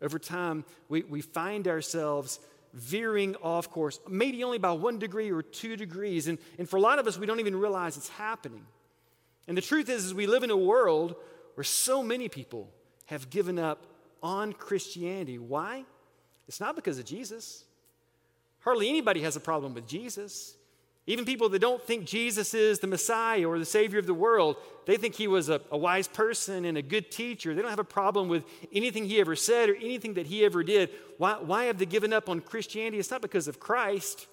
Over 0.02 0.18
time, 0.18 0.64
we, 0.88 1.02
we 1.02 1.20
find 1.20 1.66
ourselves 1.68 2.38
veering 2.72 3.34
off 3.36 3.70
course, 3.70 3.98
maybe 4.08 4.44
only 4.44 4.58
by 4.58 4.72
one 4.72 4.98
degree 4.98 5.30
or 5.30 5.42
two 5.42 5.76
degrees. 5.76 6.28
And, 6.28 6.38
and 6.58 6.68
for 6.68 6.76
a 6.76 6.80
lot 6.80 6.98
of 6.98 7.06
us, 7.06 7.18
we 7.18 7.26
don't 7.26 7.40
even 7.40 7.56
realize 7.56 7.96
it's 7.96 8.10
happening. 8.10 8.64
And 9.48 9.56
the 9.56 9.62
truth 9.62 9.88
is, 9.88 10.04
is 10.04 10.14
we 10.14 10.26
live 10.26 10.42
in 10.42 10.50
a 10.50 10.56
world 10.56 11.16
where 11.54 11.64
so 11.64 12.02
many 12.02 12.28
people 12.28 12.68
have 13.06 13.30
given 13.30 13.58
up 13.58 13.86
on 14.22 14.52
Christianity. 14.52 15.38
Why? 15.38 15.84
It's 16.48 16.60
not 16.60 16.76
because 16.76 16.98
of 16.98 17.04
Jesus. 17.04 17.64
Hardly 18.60 18.88
anybody 18.88 19.22
has 19.22 19.36
a 19.36 19.40
problem 19.40 19.72
with 19.74 19.86
Jesus. 19.86 20.56
Even 21.08 21.24
people 21.24 21.48
that 21.50 21.60
don't 21.60 21.82
think 21.82 22.04
Jesus 22.04 22.52
is 22.52 22.80
the 22.80 22.88
Messiah 22.88 23.48
or 23.48 23.58
the 23.60 23.64
Savior 23.64 24.00
of 24.00 24.06
the 24.06 24.14
world, 24.14 24.56
they 24.86 24.96
think 24.96 25.14
he 25.14 25.28
was 25.28 25.48
a, 25.48 25.60
a, 25.70 25.78
wise 25.78 26.08
person 26.08 26.64
and 26.64 26.76
a 26.76 26.82
good 26.82 27.12
teacher. 27.12 27.54
They 27.54 27.62
don't 27.62 27.70
have 27.70 27.78
a 27.78 27.84
problem 27.84 28.28
with 28.28 28.44
anything 28.72 29.04
he 29.04 29.20
ever 29.20 29.36
said 29.36 29.68
or 29.68 29.76
anything 29.76 30.14
that 30.14 30.26
he 30.26 30.44
ever 30.44 30.64
did. 30.64 30.90
Why, 31.18 31.34
why 31.34 31.64
have 31.64 31.78
they 31.78 31.86
given 31.86 32.12
up 32.12 32.28
on 32.28 32.40
Christianity? 32.40 32.98
It's 32.98 33.10
not 33.10 33.22
because 33.22 33.46
of 33.46 33.60
Christ, 33.60 34.26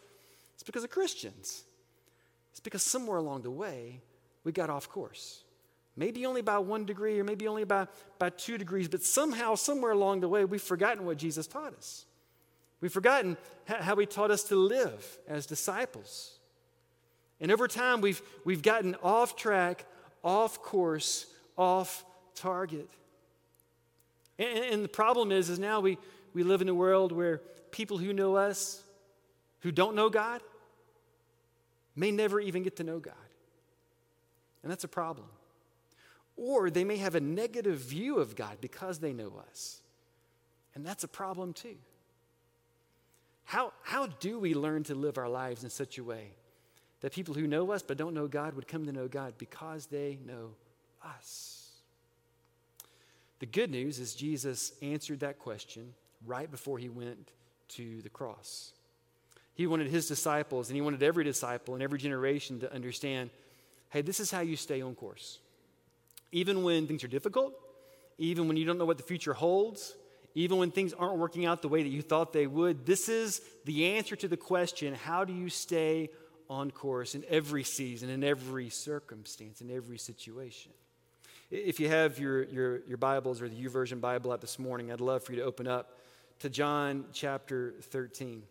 it's 0.56 0.64
because 0.64 0.84
of 0.84 0.90
Christians. 0.90 1.64
It's 2.52 2.60
because 2.60 2.84
somewhere 2.84 3.18
along 3.18 3.42
the 3.44 3.52
way, 3.52 4.02
we 4.44 4.52
got 4.52 4.70
off 4.70 4.88
course. 4.88 5.44
Maybe 5.96 6.26
only 6.26 6.42
by 6.42 6.58
one 6.60 6.86
degree 6.86 7.20
or 7.20 7.24
maybe 7.24 7.48
only 7.48 7.64
by, 7.64 7.88
by 8.18 8.30
two 8.30 8.58
degrees, 8.58 8.88
but 8.88 9.04
somehow, 9.04 9.56
somewhere 9.56 9.92
along 9.92 10.22
the 10.22 10.28
way, 10.28 10.46
we've 10.46 10.62
forgotten 10.62 11.06
what 11.06 11.18
Jesus 11.18 11.46
taught 11.46 11.76
us. 11.76 12.06
We've 12.82 12.92
forgotten 12.92 13.38
how 13.66 13.96
he 13.96 14.06
taught 14.06 14.32
us 14.32 14.44
to 14.46 14.56
live 14.56 15.18
as 15.28 15.46
disciples. 15.46 16.33
And 17.40 17.52
over 17.52 17.68
time, 17.68 18.02
we've, 18.02 18.22
we've 18.46 18.62
gotten 18.62 18.96
off 19.04 19.36
track, 19.36 19.86
off 20.24 20.62
course, 20.62 21.26
off 21.58 22.06
target. 22.36 22.90
And, 24.40 24.58
and 24.66 24.84
the 24.84 24.90
problem 24.90 25.32
is, 25.32 25.50
is 25.50 25.60
now 25.60 25.80
we, 25.80 25.98
we 26.34 26.44
live 26.44 26.62
in 26.62 26.70
a 26.70 26.74
world 26.74 27.12
where 27.12 27.42
people 27.72 27.98
who 27.98 28.14
know 28.14 28.36
us, 28.36 28.82
who 29.62 29.72
don't 29.72 29.96
know 29.96 30.10
God, 30.10 30.42
may 31.96 32.12
never 32.12 32.40
even 32.40 32.64
get 32.64 32.78
to 32.78 32.84
know 32.84 33.00
God. 33.00 33.14
And 34.62 34.72
that's 34.72 34.84
a 34.84 34.88
problem. 34.90 35.28
Or 36.36 36.70
they 36.70 36.84
may 36.84 36.98
have 36.98 37.16
a 37.16 37.20
negative 37.20 37.78
view 37.80 38.18
of 38.20 38.36
God 38.36 38.58
because 38.62 39.00
they 39.00 39.14
know 39.14 39.34
us. 39.50 39.82
And 40.74 40.86
that's 40.86 41.04
a 41.04 41.08
problem 41.08 41.54
too. 41.54 41.76
How, 43.44 43.74
how 43.84 44.08
do 44.08 44.40
we 44.40 44.54
learn 44.56 44.84
to 44.86 44.96
live 44.96 45.18
our 45.18 45.30
lives 45.30 45.64
in 45.64 45.70
such 45.70 45.98
a 45.98 46.04
way 46.04 46.32
that 47.04 47.12
people 47.12 47.36
who 47.36 47.46
know 47.46 47.72
us 47.72 47.84
but 47.84 47.98
don't 47.98 48.14
know 48.14 48.28
God 48.28 48.56
would 48.56 48.68
come 48.68 48.86
to 48.86 48.92
know 48.94 49.10
God 49.10 49.34
because 49.38 49.88
they 49.88 50.18
know 50.26 50.52
us. 51.06 51.70
The 53.40 53.46
good 53.46 53.70
news 53.70 54.00
is 54.00 54.16
Jesus 54.16 54.72
answered 54.82 55.20
that 55.20 55.38
question 55.38 55.94
right 56.26 56.50
before 56.50 56.78
he 56.78 56.88
went 56.88 57.32
to 57.70 58.02
the 58.04 58.10
cross. 58.10 58.72
He 59.54 59.68
wanted 59.68 59.88
his 59.88 60.08
disciples 60.08 60.70
and 60.70 60.76
he 60.76 60.82
wanted 60.82 61.04
every 61.04 61.26
disciple 61.26 61.74
and 61.74 61.84
every 61.84 62.00
generation 62.00 62.62
to 62.62 62.74
understand 62.74 63.30
hey, 63.90 64.02
this 64.02 64.20
is 64.20 64.32
how 64.32 64.40
you 64.40 64.56
stay 64.56 64.82
on 64.82 64.96
course. 64.96 65.38
Even 66.32 66.64
when 66.64 66.88
things 66.88 67.04
are 67.04 67.08
difficult, 67.08 67.54
even 68.18 68.48
when 68.48 68.58
you 68.58 68.66
don't 68.66 68.80
know 68.80 68.86
what 68.86 68.98
the 68.98 69.04
future 69.04 69.34
holds, 69.34 69.94
even 70.34 70.58
when 70.58 70.72
things 70.72 70.94
aren't 70.94 71.18
working 71.18 71.46
out 71.46 71.62
the 71.62 71.68
way 71.68 71.84
that 71.84 71.90
you 71.90 72.02
thought 72.02 72.34
they 72.34 72.48
would. 72.48 72.88
This 72.88 73.08
is 73.08 73.42
the 73.66 73.86
answer 73.98 74.16
to 74.16 74.28
the 74.28 74.38
question 74.38 74.96
how 74.96 75.26
do 75.26 75.34
you 75.34 75.50
stay 75.50 76.10
on 76.50 76.72
course 76.72 77.16
in 77.16 77.24
every 77.30 77.64
season, 77.64 78.10
in 78.10 78.24
every 78.24 78.70
circumstance, 78.70 79.62
in 79.62 79.72
every 79.72 79.98
situation? 79.98 80.72
If 81.52 81.80
you 81.80 81.90
have 81.90 82.18
your, 82.18 82.44
your, 82.46 82.80
your 82.88 82.98
Bibles 82.98 83.42
or 83.42 83.48
the 83.48 83.56
YouVersion 83.56 84.02
Bible 84.02 84.32
out 84.32 84.42
this 84.42 84.58
morning, 84.58 84.92
I'd 84.92 85.02
love 85.02 85.24
for 85.24 85.34
you 85.34 85.40
to 85.40 85.46
open 85.46 85.68
up 85.68 85.98
to 86.40 86.50
John 86.50 87.06
chapter 87.14 87.76
13. 87.82 88.44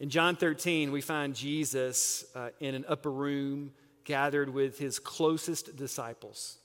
In 0.00 0.10
John 0.10 0.34
13, 0.34 0.90
we 0.90 1.00
find 1.00 1.34
Jesus 1.34 2.24
uh, 2.34 2.48
in 2.58 2.74
an 2.74 2.84
upper 2.88 3.10
room 3.10 3.72
gathered 4.04 4.52
with 4.52 4.78
his 4.78 4.98
closest 4.98 5.76
disciples. 5.76 6.58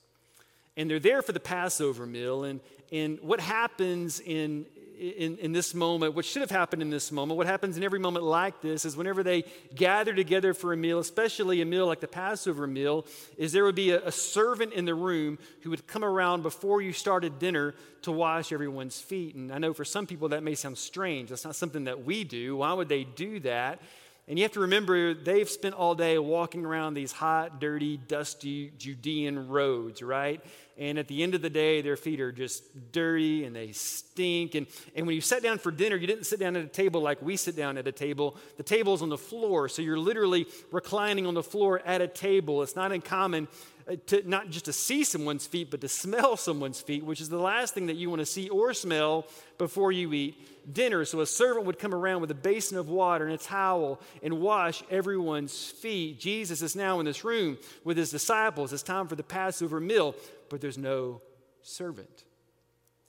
And 0.75 0.89
they're 0.89 0.99
there 0.99 1.21
for 1.21 1.31
the 1.31 1.39
Passover 1.39 2.05
meal. 2.05 2.43
And, 2.43 2.59
and 2.91 3.19
what 3.21 3.39
happens 3.39 4.19
in, 4.19 4.65
in, 4.97 5.37
in 5.37 5.51
this 5.51 5.73
moment, 5.73 6.15
what 6.15 6.25
should 6.25 6.41
have 6.41 6.51
happened 6.51 6.81
in 6.81 6.89
this 6.89 7.11
moment, 7.11 7.37
what 7.37 7.47
happens 7.47 7.77
in 7.77 7.83
every 7.83 7.99
moment 7.99 8.25
like 8.25 8.61
this 8.61 8.85
is 8.85 8.97
whenever 8.97 9.23
they 9.23 9.43
gather 9.75 10.13
together 10.13 10.53
for 10.53 10.73
a 10.73 10.77
meal, 10.77 10.99
especially 10.99 11.61
a 11.61 11.65
meal 11.65 11.85
like 11.85 11.99
the 11.99 12.07
Passover 12.07 12.65
meal, 12.67 13.05
is 13.37 13.51
there 13.51 13.63
would 13.63 13.75
be 13.75 13.91
a, 13.91 14.05
a 14.07 14.11
servant 14.11 14.73
in 14.73 14.85
the 14.85 14.95
room 14.95 15.37
who 15.61 15.69
would 15.69 15.85
come 15.87 16.03
around 16.03 16.41
before 16.41 16.81
you 16.81 16.93
started 16.93 17.39
dinner 17.39 17.75
to 18.01 18.11
wash 18.11 18.51
everyone's 18.51 18.99
feet. 18.99 19.35
And 19.35 19.51
I 19.51 19.57
know 19.57 19.73
for 19.73 19.85
some 19.85 20.07
people 20.07 20.29
that 20.29 20.43
may 20.43 20.55
sound 20.55 20.77
strange. 20.77 21.29
That's 21.29 21.45
not 21.45 21.55
something 21.55 21.85
that 21.85 22.03
we 22.03 22.23
do. 22.23 22.57
Why 22.57 22.73
would 22.73 22.89
they 22.89 23.03
do 23.03 23.39
that? 23.41 23.81
And 24.27 24.37
you 24.37 24.43
have 24.43 24.51
to 24.53 24.59
remember, 24.61 25.13
they've 25.13 25.49
spent 25.49 25.73
all 25.73 25.95
day 25.95 26.17
walking 26.17 26.65
around 26.65 26.95
these 26.95 27.13
hot, 27.13 27.61
dirty, 27.61 27.95
dusty 27.95 28.73
Judean 28.77 29.47
roads, 29.47 30.01
right? 30.01 30.43
And 30.77 30.99
at 30.99 31.07
the 31.07 31.23
end 31.23 31.33
of 31.33 31.41
the 31.41 31.49
day, 31.49 31.81
their 31.81 31.95
feet 31.95 32.19
are 32.19 32.33
just 32.33 32.91
dirty 32.91 33.45
and 33.45 33.55
they 33.55 33.71
stink. 33.71 34.53
And, 34.55 34.67
and 34.95 35.07
when 35.07 35.15
you 35.15 35.21
sat 35.21 35.41
down 35.41 35.59
for 35.59 35.71
dinner, 35.71 35.95
you 35.95 36.07
didn't 36.07 36.25
sit 36.25 36.41
down 36.41 36.57
at 36.57 36.65
a 36.65 36.67
table 36.67 37.01
like 37.01 37.21
we 37.21 37.37
sit 37.37 37.55
down 37.55 37.77
at 37.77 37.87
a 37.87 37.91
table. 37.93 38.35
The 38.57 38.63
table's 38.63 39.01
on 39.01 39.07
the 39.07 39.17
floor, 39.17 39.69
so 39.69 39.81
you're 39.81 39.97
literally 39.97 40.45
reclining 40.71 41.25
on 41.25 41.33
the 41.33 41.41
floor 41.41 41.81
at 41.85 42.01
a 42.01 42.07
table. 42.07 42.61
It's 42.63 42.75
not 42.75 42.91
uncommon 42.91 43.47
Uh, 43.89 43.95
to 44.05 44.27
not 44.27 44.49
just 44.49 44.65
to 44.65 44.73
see 44.73 45.03
someone's 45.03 45.47
feet, 45.47 45.71
but 45.71 45.79
to 45.81 45.87
smell 45.87 46.35
someone's 46.35 46.81
feet, 46.81 47.05
which 47.05 47.21
is 47.21 47.29
the 47.29 47.39
last 47.39 47.73
thing 47.73 47.85
that 47.87 47.95
you 47.95 48.09
want 48.09 48.19
to 48.19 48.25
see 48.25 48.49
or 48.49 48.73
smell 48.73 49.25
before 49.57 49.91
you 49.91 50.11
eat 50.13 50.73
dinner. 50.73 51.05
So 51.05 51.21
a 51.21 51.25
servant 51.25 51.65
would 51.65 51.79
come 51.79 51.93
around 51.93 52.21
with 52.21 52.31
a 52.31 52.35
basin 52.35 52.77
of 52.77 52.89
water 52.89 53.25
and 53.25 53.33
a 53.33 53.37
towel 53.37 54.01
and 54.21 54.41
wash 54.41 54.83
everyone's 54.89 55.69
feet. 55.71 56.19
Jesus 56.19 56.61
is 56.61 56.75
now 56.75 56.99
in 56.99 57.05
this 57.05 57.23
room 57.23 57.57
with 57.85 57.95
his 57.95 58.11
disciples. 58.11 58.73
It's 58.73 58.83
time 58.83 59.07
for 59.07 59.15
the 59.15 59.23
Passover 59.23 59.79
meal, 59.79 60.15
but 60.49 60.59
there's 60.59 60.77
no 60.77 61.21
servant. 61.61 62.25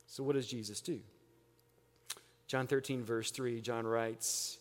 So 0.06 0.22
what 0.22 0.34
does 0.34 0.46
Jesus 0.46 0.80
do? 0.80 1.00
John 2.46 2.66
13, 2.66 3.02
verse 3.02 3.30
3, 3.30 3.60
John 3.60 3.86
writes 3.86 4.58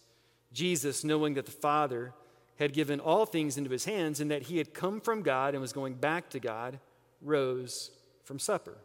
Jesus, 0.51 1.03
knowing 1.03 1.35
that 1.35 1.45
the 1.45 1.51
Father 1.51 2.13
had 2.57 2.73
given 2.73 2.99
all 2.99 3.25
things 3.25 3.57
into 3.57 3.69
his 3.69 3.85
hands 3.85 4.19
and 4.19 4.31
that 4.31 4.43
he 4.43 4.57
had 4.57 4.73
come 4.73 4.99
from 4.99 5.21
God 5.21 5.53
and 5.53 5.61
was 5.61 5.73
going 5.73 5.93
back 5.93 6.29
to 6.31 6.39
God, 6.39 6.79
rose 7.21 7.91
from 8.23 8.39
supper. 8.39 8.77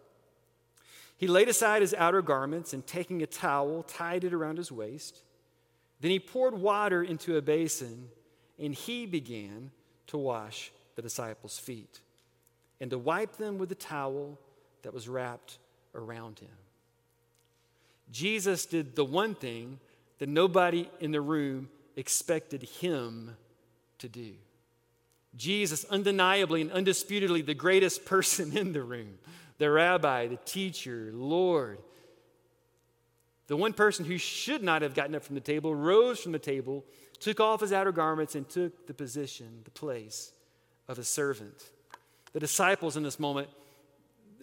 He 1.17 1.26
laid 1.26 1.49
aside 1.49 1.83
his 1.83 1.95
outer 1.95 2.23
garments 2.23 2.73
and 2.73 2.87
taking 2.87 3.23
a 3.23 3.26
towel, 3.26 3.83
tied 3.85 4.25
it 4.25 4.35
around 4.35 4.59
his 4.59 4.73
waist. 4.73 5.23
Then 6.00 6.11
he 6.11 6.19
poured 6.19 6.55
water 6.55 7.02
into 7.02 7.37
a 7.37 7.43
basin 7.43 8.09
and 8.59 8.75
he 8.75 9.07
began 9.07 9.71
to 10.09 10.19
wash 10.19 10.73
the 10.97 11.02
disciples' 11.02 11.59
feet 11.59 12.00
and 12.81 12.91
to 12.91 12.99
wipe 12.99 13.37
them 13.37 13.59
with 13.59 13.69
the 13.69 13.75
towel 13.75 14.38
that 14.83 14.93
was 14.93 15.09
wrapped 15.09 15.59
around 15.95 16.41
him. 16.41 16.49
Jesus 18.11 18.67
did 18.67 18.97
the 18.97 19.05
one 19.05 19.35
thing 19.35 19.79
that 20.19 20.29
nobody 20.29 20.91
in 21.00 21.12
the 21.12 21.21
room 21.21 21.69
expected 21.97 22.62
him 22.62 23.37
to 24.02 24.09
do. 24.09 24.35
Jesus, 25.35 25.85
undeniably 25.87 26.61
and 26.61 26.71
undisputedly 26.71 27.42
the 27.42 27.54
greatest 27.54 28.04
person 28.06 28.56
in 28.56 28.73
the 28.73 28.82
room, 28.82 29.18
the 29.59 29.71
rabbi, 29.71 30.26
the 30.26 30.37
teacher, 30.44 31.11
Lord, 31.12 31.78
the 33.47 33.56
one 33.56 33.73
person 33.73 34.04
who 34.04 34.18
should 34.18 34.62
not 34.62 34.82
have 34.82 34.94
gotten 34.94 35.14
up 35.14 35.25
from 35.25 35.35
the 35.35 35.40
table, 35.40 35.75
rose 35.75 36.21
from 36.21 36.32
the 36.32 36.38
table, 36.38 36.85
took 37.18 37.40
off 37.40 37.61
his 37.61 37.73
outer 37.73 37.92
garments, 37.92 38.35
and 38.35 38.49
took 38.49 38.87
the 38.87 38.94
position, 38.94 39.61
the 39.64 39.71
place 39.71 40.32
of 40.88 40.99
a 40.99 41.04
servant. 41.04 41.71
The 42.32 42.40
disciples 42.40 42.97
in 42.97 43.02
this 43.02 43.18
moment, 43.18 43.49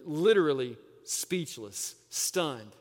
literally 0.04 0.76
speechless, 1.04 1.94
stunned. 2.08 2.72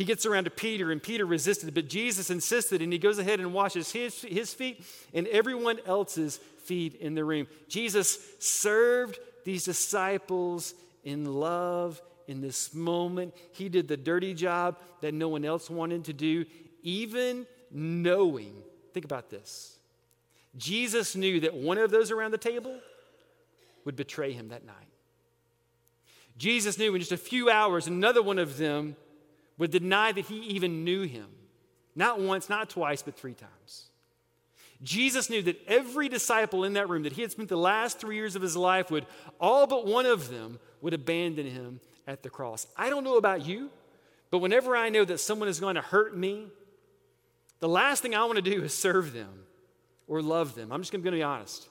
He 0.00 0.06
gets 0.06 0.24
around 0.24 0.44
to 0.44 0.50
Peter, 0.50 0.90
and 0.90 1.02
Peter 1.02 1.26
resisted, 1.26 1.74
but 1.74 1.86
Jesus 1.86 2.30
insisted, 2.30 2.80
and 2.80 2.90
he 2.90 2.98
goes 2.98 3.18
ahead 3.18 3.38
and 3.38 3.52
washes 3.52 3.92
his, 3.92 4.22
his 4.22 4.54
feet 4.54 4.82
and 5.12 5.26
everyone 5.26 5.76
else's 5.84 6.38
feet 6.64 6.94
in 6.94 7.14
the 7.14 7.22
room. 7.22 7.46
Jesus 7.68 8.18
served 8.38 9.18
these 9.44 9.62
disciples 9.66 10.72
in 11.04 11.26
love 11.34 12.00
in 12.26 12.40
this 12.40 12.72
moment. 12.72 13.34
He 13.52 13.68
did 13.68 13.88
the 13.88 13.96
dirty 13.98 14.32
job 14.32 14.78
that 15.02 15.12
no 15.12 15.28
one 15.28 15.44
else 15.44 15.68
wanted 15.68 16.06
to 16.06 16.14
do, 16.14 16.46
even 16.82 17.46
knowing, 17.70 18.54
think 18.94 19.04
about 19.04 19.28
this. 19.28 19.76
Jesus 20.56 21.14
knew 21.14 21.40
that 21.40 21.52
one 21.52 21.76
of 21.76 21.90
those 21.90 22.10
around 22.10 22.30
the 22.30 22.38
table 22.38 22.80
would 23.84 23.96
betray 23.96 24.32
him 24.32 24.48
that 24.48 24.64
night. 24.64 24.76
Jesus 26.38 26.78
knew 26.78 26.94
in 26.94 27.00
just 27.02 27.12
a 27.12 27.18
few 27.18 27.50
hours 27.50 27.86
another 27.86 28.22
one 28.22 28.38
of 28.38 28.56
them 28.56 28.96
would 29.60 29.70
deny 29.70 30.10
that 30.10 30.24
he 30.24 30.40
even 30.40 30.84
knew 30.84 31.02
him. 31.02 31.26
Not 31.94 32.18
once, 32.18 32.48
not 32.48 32.70
twice, 32.70 33.02
but 33.02 33.14
three 33.14 33.34
times. 33.34 33.90
Jesus 34.82 35.28
knew 35.28 35.42
that 35.42 35.60
every 35.68 36.08
disciple 36.08 36.64
in 36.64 36.72
that 36.72 36.88
room 36.88 37.02
that 37.02 37.12
he 37.12 37.20
had 37.20 37.30
spent 37.30 37.50
the 37.50 37.56
last 37.56 38.00
three 38.00 38.16
years 38.16 38.34
of 38.34 38.40
his 38.40 38.56
life 38.56 38.90
would, 38.90 39.04
all 39.38 39.66
but 39.66 39.86
one 39.86 40.06
of 40.06 40.30
them, 40.30 40.58
would 40.80 40.94
abandon 40.94 41.44
him 41.44 41.78
at 42.06 42.22
the 42.22 42.30
cross. 42.30 42.66
I 42.74 42.88
don't 42.88 43.04
know 43.04 43.18
about 43.18 43.44
you, 43.44 43.68
but 44.30 44.38
whenever 44.38 44.74
I 44.74 44.88
know 44.88 45.04
that 45.04 45.18
someone 45.18 45.48
is 45.48 45.60
going 45.60 45.74
to 45.74 45.82
hurt 45.82 46.16
me, 46.16 46.46
the 47.58 47.68
last 47.68 48.02
thing 48.02 48.14
I 48.14 48.24
want 48.24 48.36
to 48.36 48.42
do 48.42 48.62
is 48.62 48.72
serve 48.72 49.12
them 49.12 49.44
or 50.08 50.22
love 50.22 50.54
them. 50.54 50.72
I'm 50.72 50.80
just 50.80 50.90
going 50.90 51.04
to 51.04 51.10
be 51.10 51.22
honest. 51.22 51.68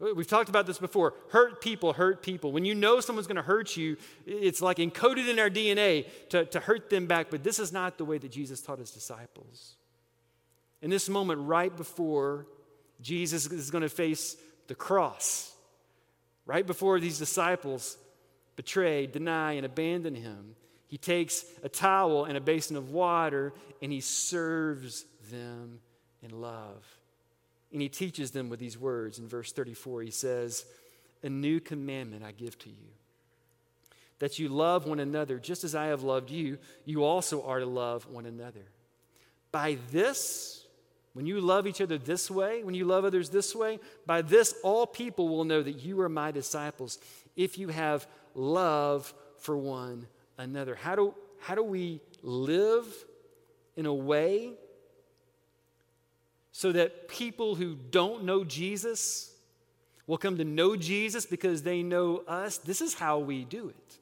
Uh, 0.00 0.14
we've 0.14 0.26
talked 0.26 0.48
about 0.48 0.66
this 0.66 0.78
before. 0.78 1.14
Hurt 1.30 1.60
people 1.60 1.92
hurt 1.92 2.22
people. 2.22 2.52
When 2.52 2.64
you 2.64 2.74
know 2.74 3.00
someone's 3.00 3.26
going 3.26 3.36
to 3.36 3.42
hurt 3.42 3.76
you, 3.76 3.96
it's 4.26 4.62
like 4.62 4.78
encoded 4.78 5.28
in 5.28 5.38
our 5.38 5.50
DNA 5.50 6.06
to, 6.30 6.44
to 6.46 6.60
hurt 6.60 6.90
them 6.90 7.06
back. 7.06 7.30
But 7.30 7.42
this 7.42 7.58
is 7.58 7.72
not 7.72 7.98
the 7.98 8.04
way 8.04 8.18
that 8.18 8.30
Jesus 8.30 8.60
taught 8.60 8.78
his 8.78 8.90
disciples. 8.90 9.74
In 10.80 10.90
this 10.90 11.08
moment, 11.08 11.40
right 11.42 11.76
before 11.76 12.46
Jesus 13.00 13.46
is 13.46 13.70
going 13.70 13.82
to 13.82 13.88
face 13.88 14.36
the 14.68 14.74
cross, 14.74 15.52
right 16.46 16.66
before 16.66 17.00
these 17.00 17.18
disciples 17.18 17.96
betray, 18.56 19.06
deny, 19.06 19.52
and 19.52 19.66
abandon 19.66 20.14
him, 20.14 20.54
he 20.86 20.96
takes 20.96 21.44
a 21.62 21.68
towel 21.68 22.24
and 22.24 22.36
a 22.36 22.40
basin 22.40 22.76
of 22.76 22.90
water 22.90 23.52
and 23.82 23.92
he 23.92 24.00
serves 24.00 25.04
them 25.30 25.80
in 26.22 26.40
love. 26.40 26.84
And 27.72 27.82
he 27.82 27.88
teaches 27.88 28.30
them 28.30 28.48
with 28.48 28.60
these 28.60 28.78
words. 28.78 29.18
In 29.18 29.28
verse 29.28 29.52
34, 29.52 30.02
he 30.02 30.10
says, 30.10 30.64
A 31.22 31.28
new 31.28 31.60
commandment 31.60 32.24
I 32.24 32.32
give 32.32 32.58
to 32.60 32.70
you 32.70 32.88
that 34.18 34.38
you 34.38 34.48
love 34.48 34.86
one 34.86 35.00
another 35.00 35.38
just 35.38 35.64
as 35.64 35.74
I 35.74 35.86
have 35.86 36.02
loved 36.02 36.30
you, 36.30 36.58
you 36.84 37.04
also 37.04 37.44
are 37.44 37.60
to 37.60 37.66
love 37.66 38.06
one 38.06 38.26
another. 38.26 38.66
By 39.52 39.78
this, 39.90 40.66
when 41.12 41.26
you 41.26 41.40
love 41.40 41.66
each 41.66 41.80
other 41.80 41.98
this 41.98 42.30
way, 42.30 42.62
when 42.62 42.74
you 42.74 42.84
love 42.84 43.04
others 43.04 43.30
this 43.30 43.54
way, 43.54 43.78
by 44.06 44.22
this 44.22 44.54
all 44.62 44.86
people 44.86 45.28
will 45.28 45.44
know 45.44 45.62
that 45.62 45.84
you 45.84 46.00
are 46.00 46.08
my 46.08 46.30
disciples 46.30 46.98
if 47.36 47.58
you 47.58 47.68
have 47.68 48.06
love 48.34 49.12
for 49.38 49.56
one 49.56 50.06
another. 50.36 50.74
How 50.74 50.96
do, 50.96 51.14
how 51.40 51.54
do 51.54 51.62
we 51.62 52.00
live 52.22 52.86
in 53.76 53.86
a 53.86 53.94
way 53.94 54.54
so 56.58 56.72
that 56.72 57.06
people 57.06 57.54
who 57.54 57.76
don't 57.92 58.24
know 58.24 58.42
Jesus 58.42 59.32
will 60.08 60.18
come 60.18 60.38
to 60.38 60.44
know 60.44 60.74
Jesus 60.74 61.24
because 61.24 61.62
they 61.62 61.84
know 61.84 62.24
us. 62.26 62.58
This 62.58 62.80
is 62.80 62.94
how 62.94 63.20
we 63.20 63.44
do 63.44 63.68
it 63.68 63.98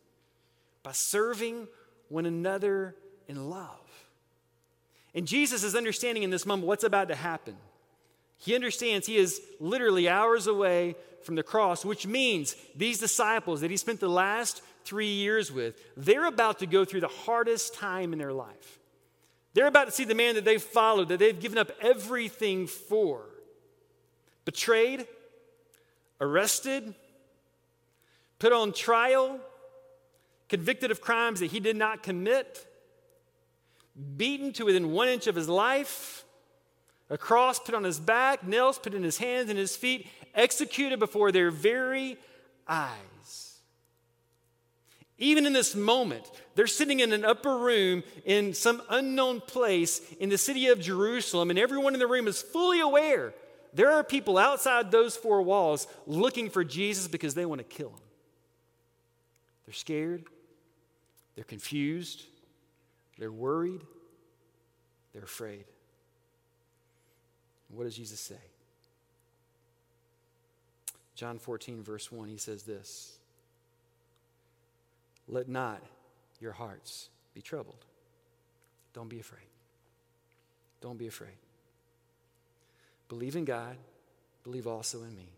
by 0.83 0.93
serving 0.93 1.69
one 2.09 2.25
another 2.25 2.95
in 3.29 3.51
love. 3.51 4.09
And 5.15 5.27
Jesus 5.27 5.65
is 5.65 5.77
understanding 5.77 6.23
in 6.23 6.31
this 6.31 6.47
moment 6.47 6.67
what's 6.67 6.83
about 6.83 7.09
to 7.09 7.15
happen. 7.15 7.57
He 8.39 8.55
understands 8.55 9.07
he 9.07 9.19
is 9.19 9.39
literally 9.61 10.09
hours 10.09 10.47
away 10.47 10.97
from 11.25 11.35
the 11.35 11.43
cross, 11.43 11.85
which 11.85 12.07
means 12.07 12.57
these 12.75 12.99
disciples 12.99 13.61
that 13.61 13.71
he 13.71 13.77
spent 13.77 14.01
the 14.01 14.09
last 14.09 14.63
three 14.87 15.13
years 15.13 15.53
with, 15.53 15.79
they're 15.95 16.25
about 16.25 16.61
to 16.61 16.67
go 16.67 16.87
through 16.87 17.01
the 17.01 17.09
hardest 17.09 17.75
time 17.75 18.15
in 18.15 18.19
their 18.19 18.33
life. 18.33 18.79
They're 19.57 19.67
about 19.67 19.87
to 19.87 19.91
see 19.91 20.05
the 20.05 20.15
man 20.15 20.35
that 20.35 20.45
they've 20.45 20.63
followed, 20.63 21.09
that 21.09 21.19
they've 21.19 21.41
given 21.41 21.57
up 21.57 21.73
everything 21.81 22.67
for, 22.67 23.23
betrayed, 24.45 25.07
arrested, 26.21 26.95
put 28.39 28.53
on 28.53 28.75
trial, 28.75 29.41
convicted 30.51 30.91
of 30.91 31.01
crimes 31.01 31.41
that 31.41 31.53
he 31.53 31.59
did 31.59 31.75
not 31.75 32.03
commit, 32.03 32.67
beaten 34.19 34.53
to 34.53 34.67
within 34.67 34.93
one 34.93 35.09
inch 35.09 35.27
of 35.27 35.35
his 35.35 35.49
life, 35.49 36.27
a 37.09 37.17
cross 37.17 37.59
put 37.59 37.75
on 37.75 37.83
his 37.83 37.99
back, 37.99 38.47
nails 38.47 38.79
put 38.79 38.93
in 38.93 39.03
his 39.03 39.17
hands 39.17 39.49
and 39.49 39.59
his 39.59 39.75
feet, 39.75 40.07
executed 40.35 40.99
before 40.99 41.33
their 41.33 41.51
very 41.51 42.19
eyes. 42.69 43.16
Even 45.19 45.47
in 45.47 45.53
this 45.53 45.75
moment, 45.75 46.31
they're 46.55 46.67
sitting 46.67 47.01
in 47.01 47.13
an 47.13 47.25
upper 47.25 47.57
room 47.57 48.03
in 48.25 48.53
some 48.53 48.83
unknown 48.91 49.41
place 49.41 50.01
in 50.21 50.29
the 50.29 50.37
city 50.39 50.67
of 50.69 50.81
Jerusalem, 50.81 51.49
and 51.51 51.59
everyone 51.59 51.95
in 51.95 52.01
the 52.01 52.07
room 52.07 52.29
is 52.29 52.43
fully 52.43 52.81
aware 52.81 53.33
there 53.77 53.93
are 53.93 54.03
people 54.03 54.39
outside 54.39 54.91
those 54.91 55.19
four 55.19 55.43
walls 55.43 55.87
looking 56.07 56.49
for 56.49 56.65
Jesus 56.65 57.09
because 57.09 57.35
they 57.35 57.45
want 57.45 57.59
to 57.59 57.65
kill 57.65 57.91
him. 57.91 58.01
They're 59.67 59.75
scared, 59.75 60.25
they're 61.35 61.45
confused, 61.45 62.25
they're 63.19 63.31
worried, 63.31 63.83
they're 65.13 65.25
afraid. 65.25 65.65
What 67.69 67.85
does 67.85 67.97
Jesus 67.97 68.19
say? 68.19 68.35
John 71.15 71.39
14, 71.39 71.83
verse 71.83 72.11
1, 72.11 72.29
he 72.29 72.39
says 72.39 72.63
this 72.63 73.16
Let 75.29 75.49
not 75.49 75.83
your 76.41 76.53
hearts 76.53 77.09
be 77.35 77.43
troubled. 77.43 77.85
Don't 78.93 79.09
be 79.09 79.21
afraid. 79.21 79.49
Don't 80.81 80.99
be 80.99 81.07
afraid. 81.07 81.37
Believe 83.09 83.37
in 83.37 83.45
God, 83.45 83.77
believe 84.45 84.67
also 84.67 85.03
in 85.03 85.15
me. 85.17 85.29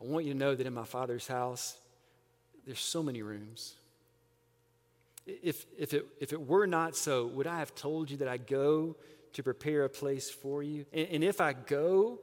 I 0.00 0.04
want 0.04 0.24
you 0.24 0.32
to 0.32 0.38
know 0.38 0.54
that 0.54 0.66
in 0.66 0.72
my 0.72 0.84
Father's 0.84 1.26
house, 1.26 1.76
there's 2.66 2.80
so 2.80 3.02
many 3.02 3.22
rooms. 3.22 3.74
If, 5.26 5.66
if, 5.76 5.92
it, 5.94 6.06
if 6.20 6.32
it 6.32 6.40
were 6.40 6.66
not 6.66 6.96
so, 6.96 7.26
would 7.26 7.46
I 7.46 7.58
have 7.58 7.74
told 7.74 8.10
you 8.10 8.18
that 8.18 8.28
I 8.28 8.36
go 8.36 8.96
to 9.32 9.42
prepare 9.42 9.84
a 9.84 9.88
place 9.88 10.30
for 10.30 10.62
you? 10.62 10.86
And, 10.92 11.08
and 11.08 11.24
if 11.24 11.40
I 11.40 11.52
go 11.52 12.18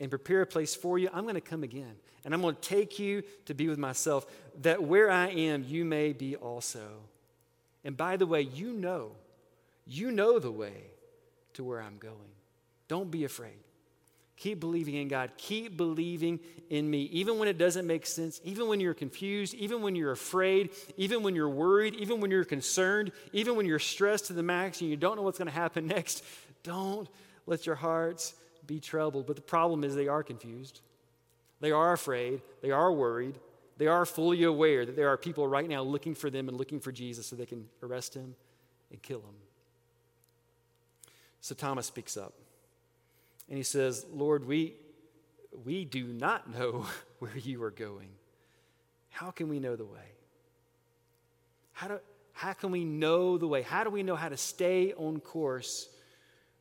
and 0.00 0.10
prepare 0.10 0.42
a 0.42 0.46
place 0.46 0.74
for 0.74 0.98
you, 0.98 1.08
I'm 1.12 1.24
going 1.24 1.34
to 1.34 1.40
come 1.40 1.62
again. 1.62 1.96
And 2.28 2.34
I'm 2.34 2.42
going 2.42 2.56
to 2.56 2.60
take 2.60 2.98
you 2.98 3.22
to 3.46 3.54
be 3.54 3.68
with 3.68 3.78
myself, 3.78 4.26
that 4.60 4.82
where 4.82 5.10
I 5.10 5.28
am, 5.28 5.64
you 5.66 5.86
may 5.86 6.12
be 6.12 6.36
also. 6.36 6.86
And 7.84 7.96
by 7.96 8.18
the 8.18 8.26
way, 8.26 8.42
you 8.42 8.70
know, 8.70 9.12
you 9.86 10.10
know 10.10 10.38
the 10.38 10.50
way 10.50 10.74
to 11.54 11.64
where 11.64 11.80
I'm 11.80 11.96
going. 11.96 12.34
Don't 12.86 13.10
be 13.10 13.24
afraid. 13.24 13.56
Keep 14.36 14.60
believing 14.60 14.96
in 14.96 15.08
God. 15.08 15.30
Keep 15.38 15.78
believing 15.78 16.38
in 16.68 16.90
me. 16.90 17.04
Even 17.04 17.38
when 17.38 17.48
it 17.48 17.56
doesn't 17.56 17.86
make 17.86 18.04
sense, 18.04 18.42
even 18.44 18.68
when 18.68 18.78
you're 18.78 18.92
confused, 18.92 19.54
even 19.54 19.80
when 19.80 19.96
you're 19.96 20.12
afraid, 20.12 20.68
even 20.98 21.22
when 21.22 21.34
you're 21.34 21.48
worried, 21.48 21.94
even 21.94 22.20
when 22.20 22.30
you're 22.30 22.44
concerned, 22.44 23.10
even 23.32 23.56
when 23.56 23.64
you're 23.64 23.78
stressed 23.78 24.26
to 24.26 24.34
the 24.34 24.42
max 24.42 24.82
and 24.82 24.90
you 24.90 24.98
don't 24.98 25.16
know 25.16 25.22
what's 25.22 25.38
going 25.38 25.48
to 25.48 25.54
happen 25.54 25.86
next, 25.96 26.22
don't 26.62 27.08
let 27.46 27.64
your 27.64 27.76
hearts 27.76 28.34
be 28.66 28.80
troubled. 28.80 29.26
But 29.26 29.36
the 29.36 29.40
problem 29.40 29.82
is 29.82 29.94
they 29.94 30.08
are 30.08 30.22
confused. 30.22 30.82
They 31.60 31.72
are 31.72 31.92
afraid. 31.92 32.40
They 32.62 32.70
are 32.70 32.92
worried. 32.92 33.38
They 33.78 33.86
are 33.86 34.04
fully 34.04 34.42
aware 34.42 34.84
that 34.84 34.96
there 34.96 35.08
are 35.08 35.16
people 35.16 35.46
right 35.46 35.68
now 35.68 35.82
looking 35.82 36.14
for 36.14 36.30
them 36.30 36.48
and 36.48 36.56
looking 36.56 36.80
for 36.80 36.92
Jesus 36.92 37.26
so 37.26 37.36
they 37.36 37.46
can 37.46 37.68
arrest 37.82 38.14
him 38.14 38.34
and 38.90 39.00
kill 39.02 39.20
him. 39.20 39.34
So 41.40 41.54
Thomas 41.54 41.86
speaks 41.86 42.16
up. 42.16 42.34
And 43.48 43.56
he 43.56 43.62
says, 43.62 44.04
Lord, 44.12 44.46
we, 44.46 44.74
we 45.64 45.84
do 45.84 46.08
not 46.08 46.52
know 46.52 46.86
where 47.18 47.36
you 47.36 47.62
are 47.62 47.70
going. 47.70 48.10
How 49.10 49.30
can 49.30 49.48
we 49.48 49.58
know 49.58 49.76
the 49.76 49.84
way? 49.84 50.12
How, 51.72 51.88
do, 51.88 52.00
how 52.32 52.52
can 52.52 52.72
we 52.72 52.84
know 52.84 53.38
the 53.38 53.46
way? 53.46 53.62
How 53.62 53.84
do 53.84 53.90
we 53.90 54.02
know 54.02 54.16
how 54.16 54.28
to 54.28 54.36
stay 54.36 54.92
on 54.94 55.20
course 55.20 55.88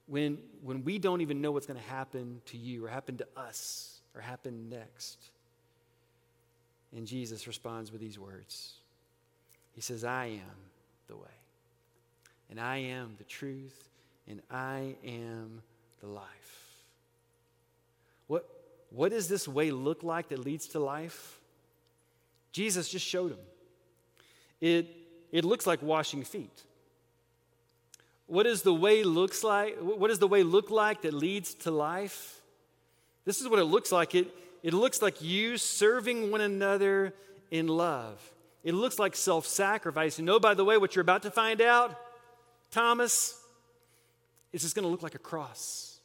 when, 0.06 0.38
when 0.62 0.84
we 0.84 1.00
don't 1.00 1.22
even 1.22 1.42
know 1.42 1.52
what's 1.52 1.66
going 1.66 1.80
to 1.80 1.90
happen 1.90 2.42
to 2.46 2.58
you 2.58 2.86
or 2.86 2.90
happen 2.90 3.18
to 3.18 3.28
us 3.36 3.97
or 4.18 4.22
happen 4.22 4.70
next? 4.70 5.18
And 6.96 7.06
Jesus 7.06 7.46
responds 7.48 7.92
with 7.92 8.02
these 8.02 8.18
words 8.18 8.74
He 9.74 9.82
says, 9.82 10.04
I 10.04 10.26
am 10.26 10.58
the 11.08 11.16
way, 11.16 11.38
and 12.50 12.60
I 12.60 12.78
am 12.78 13.16
the 13.18 13.24
truth, 13.24 13.90
and 14.28 14.42
I 14.50 14.96
am 15.06 15.62
the 16.02 16.08
life. 16.08 16.26
What, 18.28 18.46
what 18.90 19.12
does 19.12 19.28
this 19.28 19.48
way 19.48 19.72
look 19.72 20.04
like 20.04 20.30
that 20.30 20.40
leads 20.40 20.68
to 20.70 20.80
life? 20.80 21.40
Jesus 22.52 22.90
just 22.90 23.06
showed 23.06 23.32
him. 23.32 23.40
It, 24.60 24.88
it 25.32 25.46
looks 25.46 25.68
like 25.68 25.82
washing 25.82 26.24
feet. 26.24 26.64
What 28.26 28.44
does 28.44 28.64
the 28.64 28.74
way 28.74 29.04
looks 29.04 29.44
like? 29.44 29.78
What 29.80 30.10
does 30.10 30.20
the 30.20 30.28
way 30.28 30.44
look 30.44 30.70
like 30.70 31.04
that 31.04 31.14
leads 31.14 31.54
to 31.56 31.72
life? 31.72 32.37
This 33.28 33.42
is 33.42 33.50
what 33.50 33.60
it 33.60 33.66
looks 33.66 33.92
like. 33.92 34.16
It, 34.16 34.34
it 34.64 34.74
looks 34.74 35.02
like 35.02 35.22
you 35.22 35.58
serving 35.58 36.32
one 36.32 36.40
another 36.40 37.14
in 37.52 37.68
love. 37.68 38.22
It 38.64 38.74
looks 38.74 38.98
like 38.98 39.18
self 39.18 39.46
sacrifice. 39.46 40.18
You 40.18 40.24
know, 40.24 40.40
by 40.40 40.54
the 40.54 40.64
way, 40.64 40.78
what 40.78 40.96
you're 40.96 41.02
about 41.02 41.24
to 41.24 41.32
find 41.32 41.60
out, 41.60 42.00
Thomas, 42.72 43.38
is 44.54 44.62
just 44.62 44.76
going 44.76 44.84
to 44.84 44.90
look 44.90 45.04
like 45.04 45.14
a 45.14 45.20
cross. 45.20 46.00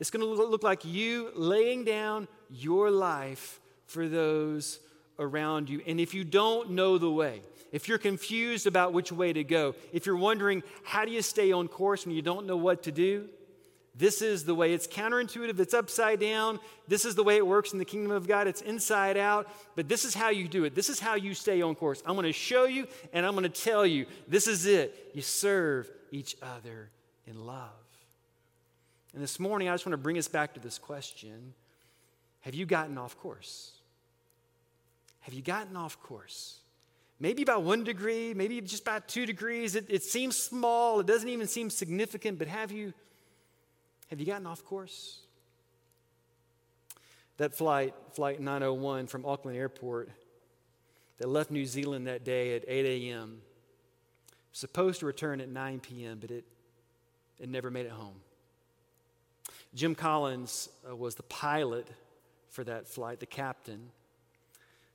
It's 0.00 0.10
going 0.10 0.22
to 0.22 0.42
look 0.42 0.62
like 0.62 0.86
you 0.86 1.32
laying 1.34 1.84
down 1.84 2.28
your 2.48 2.90
life 2.90 3.60
for 3.84 4.08
those 4.08 4.80
around 5.18 5.68
you. 5.68 5.82
And 5.86 6.00
if 6.00 6.14
you 6.14 6.24
don't 6.24 6.70
know 6.70 6.96
the 6.96 7.10
way, 7.10 7.42
if 7.72 7.88
you're 7.88 7.98
confused 7.98 8.66
about 8.66 8.94
which 8.94 9.12
way 9.12 9.34
to 9.34 9.44
go, 9.44 9.74
if 9.92 10.06
you're 10.06 10.16
wondering 10.16 10.62
how 10.82 11.04
do 11.04 11.10
you 11.10 11.20
stay 11.20 11.52
on 11.52 11.68
course 11.68 12.06
when 12.06 12.14
you 12.14 12.22
don't 12.22 12.46
know 12.46 12.56
what 12.56 12.84
to 12.84 12.92
do, 12.92 13.28
this 13.98 14.20
is 14.20 14.44
the 14.44 14.54
way. 14.54 14.72
It's 14.74 14.86
counterintuitive, 14.86 15.58
it's 15.58 15.72
upside 15.72 16.20
down. 16.20 16.60
This 16.86 17.04
is 17.04 17.14
the 17.14 17.22
way 17.22 17.36
it 17.36 17.46
works 17.46 17.72
in 17.72 17.78
the 17.78 17.84
kingdom 17.84 18.12
of 18.12 18.28
God. 18.28 18.46
It's 18.46 18.60
inside 18.60 19.16
out, 19.16 19.48
but 19.74 19.88
this 19.88 20.04
is 20.04 20.14
how 20.14 20.28
you 20.30 20.48
do 20.48 20.64
it. 20.64 20.74
This 20.74 20.90
is 20.90 21.00
how 21.00 21.14
you 21.14 21.32
stay 21.32 21.62
on 21.62 21.74
course. 21.74 22.02
I'm 22.04 22.14
going 22.14 22.26
to 22.26 22.32
show 22.32 22.64
you 22.64 22.86
and 23.12 23.24
I'm 23.24 23.32
going 23.32 23.50
to 23.50 23.62
tell 23.62 23.86
you 23.86 24.06
this 24.28 24.46
is 24.46 24.66
it. 24.66 25.10
You 25.14 25.22
serve 25.22 25.90
each 26.10 26.36
other 26.42 26.90
in 27.26 27.46
love. 27.46 27.70
And 29.14 29.22
this 29.22 29.40
morning, 29.40 29.70
I 29.70 29.72
just 29.72 29.86
want 29.86 29.94
to 29.94 29.98
bring 29.98 30.18
us 30.18 30.28
back 30.28 30.52
to 30.54 30.60
this 30.60 30.78
question 30.78 31.54
Have 32.40 32.54
you 32.54 32.66
gotten 32.66 32.98
off 32.98 33.18
course? 33.18 33.72
Have 35.20 35.32
you 35.32 35.42
gotten 35.42 35.74
off 35.76 36.00
course? 36.02 36.58
Maybe 37.18 37.44
by 37.44 37.56
one 37.56 37.82
degree, 37.82 38.34
maybe 38.34 38.60
just 38.60 38.84
by 38.84 39.00
two 39.00 39.24
degrees. 39.24 39.74
It, 39.74 39.86
it 39.88 40.02
seems 40.02 40.36
small, 40.36 41.00
it 41.00 41.06
doesn't 41.06 41.28
even 41.28 41.48
seem 41.48 41.70
significant, 41.70 42.38
but 42.38 42.46
have 42.46 42.70
you, 42.70 42.92
have 44.08 44.20
you 44.20 44.26
gotten 44.26 44.46
off 44.46 44.64
course? 44.64 45.20
That 47.38 47.54
flight, 47.54 47.94
Flight 48.12 48.40
901 48.40 49.08
from 49.08 49.26
Auckland 49.26 49.56
Airport, 49.56 50.10
that 51.18 51.28
left 51.28 51.50
New 51.50 51.66
Zealand 51.66 52.06
that 52.06 52.24
day 52.24 52.56
at 52.56 52.64
8 52.66 52.86
a.m., 52.86 53.40
supposed 54.52 55.00
to 55.00 55.06
return 55.06 55.40
at 55.40 55.48
9 55.48 55.80
p.m., 55.80 56.18
but 56.20 56.30
it, 56.30 56.44
it 57.38 57.48
never 57.48 57.70
made 57.70 57.86
it 57.86 57.92
home. 57.92 58.16
Jim 59.74 59.94
Collins 59.94 60.70
uh, 60.88 60.96
was 60.96 61.16
the 61.16 61.22
pilot 61.24 61.86
for 62.48 62.64
that 62.64 62.88
flight, 62.88 63.20
the 63.20 63.26
captain. 63.26 63.90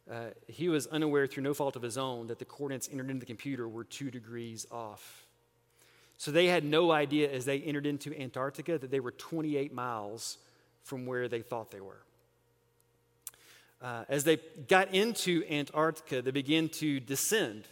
Uh, 0.10 0.30
he 0.48 0.68
was 0.68 0.88
unaware, 0.88 1.28
through 1.28 1.44
no 1.44 1.54
fault 1.54 1.76
of 1.76 1.84
his 1.84 1.98
own, 1.98 2.28
that 2.28 2.40
the 2.40 2.46
coordinates 2.46 2.90
entered 2.92 3.10
into 3.10 3.20
the 3.20 3.26
computer 3.26 3.68
were 3.68 3.84
two 3.84 4.10
degrees 4.10 4.66
off. 4.72 5.28
So 6.22 6.30
they 6.30 6.46
had 6.46 6.64
no 6.64 6.92
idea 6.92 7.32
as 7.32 7.46
they 7.46 7.60
entered 7.60 7.88
into 7.88 8.14
Antarctica 8.16 8.78
that 8.78 8.92
they 8.92 9.00
were 9.00 9.10
28 9.10 9.74
miles 9.74 10.38
from 10.84 11.08
where 11.08 11.28
they 11.28 11.42
thought 11.42 11.72
they 11.72 11.82
were. 11.82 12.04
Uh, 13.82 14.04
as 14.08 14.24
they 14.24 14.38
got 14.68 14.94
into 14.94 15.44
Antarctica, 15.50 16.22
they 16.22 16.30
began 16.30 16.70
to 16.70 17.00
descend 17.00 17.66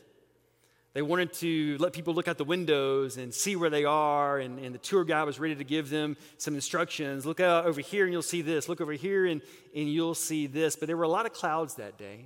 they 0.93 1.03
wanted 1.03 1.33
to 1.33 1.77
let 1.79 1.93
people 1.93 2.15
look 2.15 2.27
out 2.27 2.39
the 2.39 2.43
windows 2.43 3.17
and 3.17 3.31
see 3.31 3.55
where 3.55 3.69
they 3.69 3.85
are, 3.85 4.39
and, 4.39 4.57
and 4.59 4.73
the 4.73 4.79
tour 4.79 5.03
guide 5.03 5.23
was 5.23 5.39
ready 5.39 5.55
to 5.55 5.63
give 5.63 5.89
them 5.89 6.17
some 6.38 6.55
instructions. 6.55 7.27
Look 7.27 7.39
out 7.39 7.65
over 7.65 7.79
here 7.79 8.05
and 8.05 8.12
you'll 8.12 8.23
see 8.23 8.41
this. 8.41 8.67
Look 8.67 8.81
over 8.81 8.93
here 8.93 9.27
and, 9.27 9.41
and 9.75 9.88
you'll 9.88 10.15
see 10.15 10.47
this. 10.47 10.75
But 10.75 10.88
there 10.88 10.97
were 10.97 11.03
a 11.03 11.09
lot 11.09 11.27
of 11.27 11.33
clouds 11.33 11.75
that 11.75 11.97
day. 11.97 12.25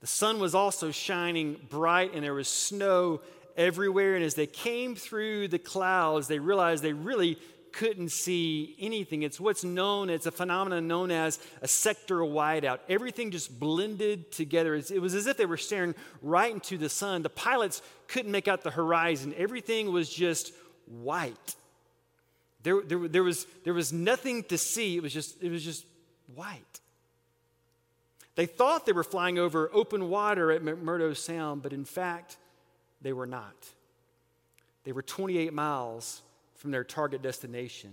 The 0.00 0.06
sun 0.08 0.40
was 0.40 0.54
also 0.54 0.90
shining 0.90 1.56
bright, 1.70 2.14
and 2.14 2.24
there 2.24 2.34
was 2.34 2.48
snow 2.48 3.20
everywhere. 3.56 4.14
And 4.14 4.24
as 4.24 4.34
they 4.34 4.46
came 4.46 4.94
through 4.94 5.48
the 5.48 5.58
clouds, 5.58 6.28
they 6.28 6.38
realized 6.38 6.82
they 6.82 6.92
really 6.92 7.38
couldn't 7.76 8.10
see 8.10 8.74
anything. 8.78 9.22
It's 9.22 9.38
what's 9.38 9.62
known, 9.62 10.08
it's 10.08 10.24
a 10.26 10.30
phenomenon 10.30 10.88
known 10.88 11.10
as 11.10 11.38
a 11.60 11.68
sector 11.68 12.16
whiteout. 12.16 12.78
Everything 12.88 13.30
just 13.30 13.60
blended 13.60 14.32
together. 14.32 14.74
It 14.74 15.00
was 15.00 15.14
as 15.14 15.26
if 15.26 15.36
they 15.36 15.44
were 15.44 15.58
staring 15.58 15.94
right 16.22 16.52
into 16.52 16.78
the 16.78 16.88
sun. 16.88 17.22
The 17.22 17.28
pilots 17.28 17.82
couldn't 18.08 18.32
make 18.32 18.48
out 18.48 18.62
the 18.62 18.70
horizon, 18.70 19.34
everything 19.36 19.92
was 19.92 20.08
just 20.08 20.52
white. 20.86 21.54
There, 22.62 22.80
there, 22.82 23.06
there, 23.06 23.22
was, 23.22 23.46
there 23.64 23.74
was 23.74 23.92
nothing 23.92 24.42
to 24.44 24.58
see, 24.58 24.96
it 24.96 25.02
was 25.02 25.12
just, 25.12 25.40
it 25.42 25.50
was 25.50 25.62
just 25.62 25.84
white. 26.34 26.80
They 28.34 28.46
thought 28.46 28.86
they 28.86 28.92
were 28.92 29.04
flying 29.04 29.38
over 29.38 29.70
open 29.72 30.08
water 30.08 30.50
at 30.50 30.62
McMurdo 30.62 31.16
Sound, 31.16 31.62
but 31.62 31.72
in 31.72 31.84
fact, 31.84 32.36
they 33.02 33.12
were 33.12 33.26
not. 33.26 33.68
They 34.84 34.92
were 34.92 35.02
28 35.02 35.52
miles 35.52 36.22
from 36.54 36.70
their 36.70 36.84
target 36.84 37.22
destination. 37.22 37.92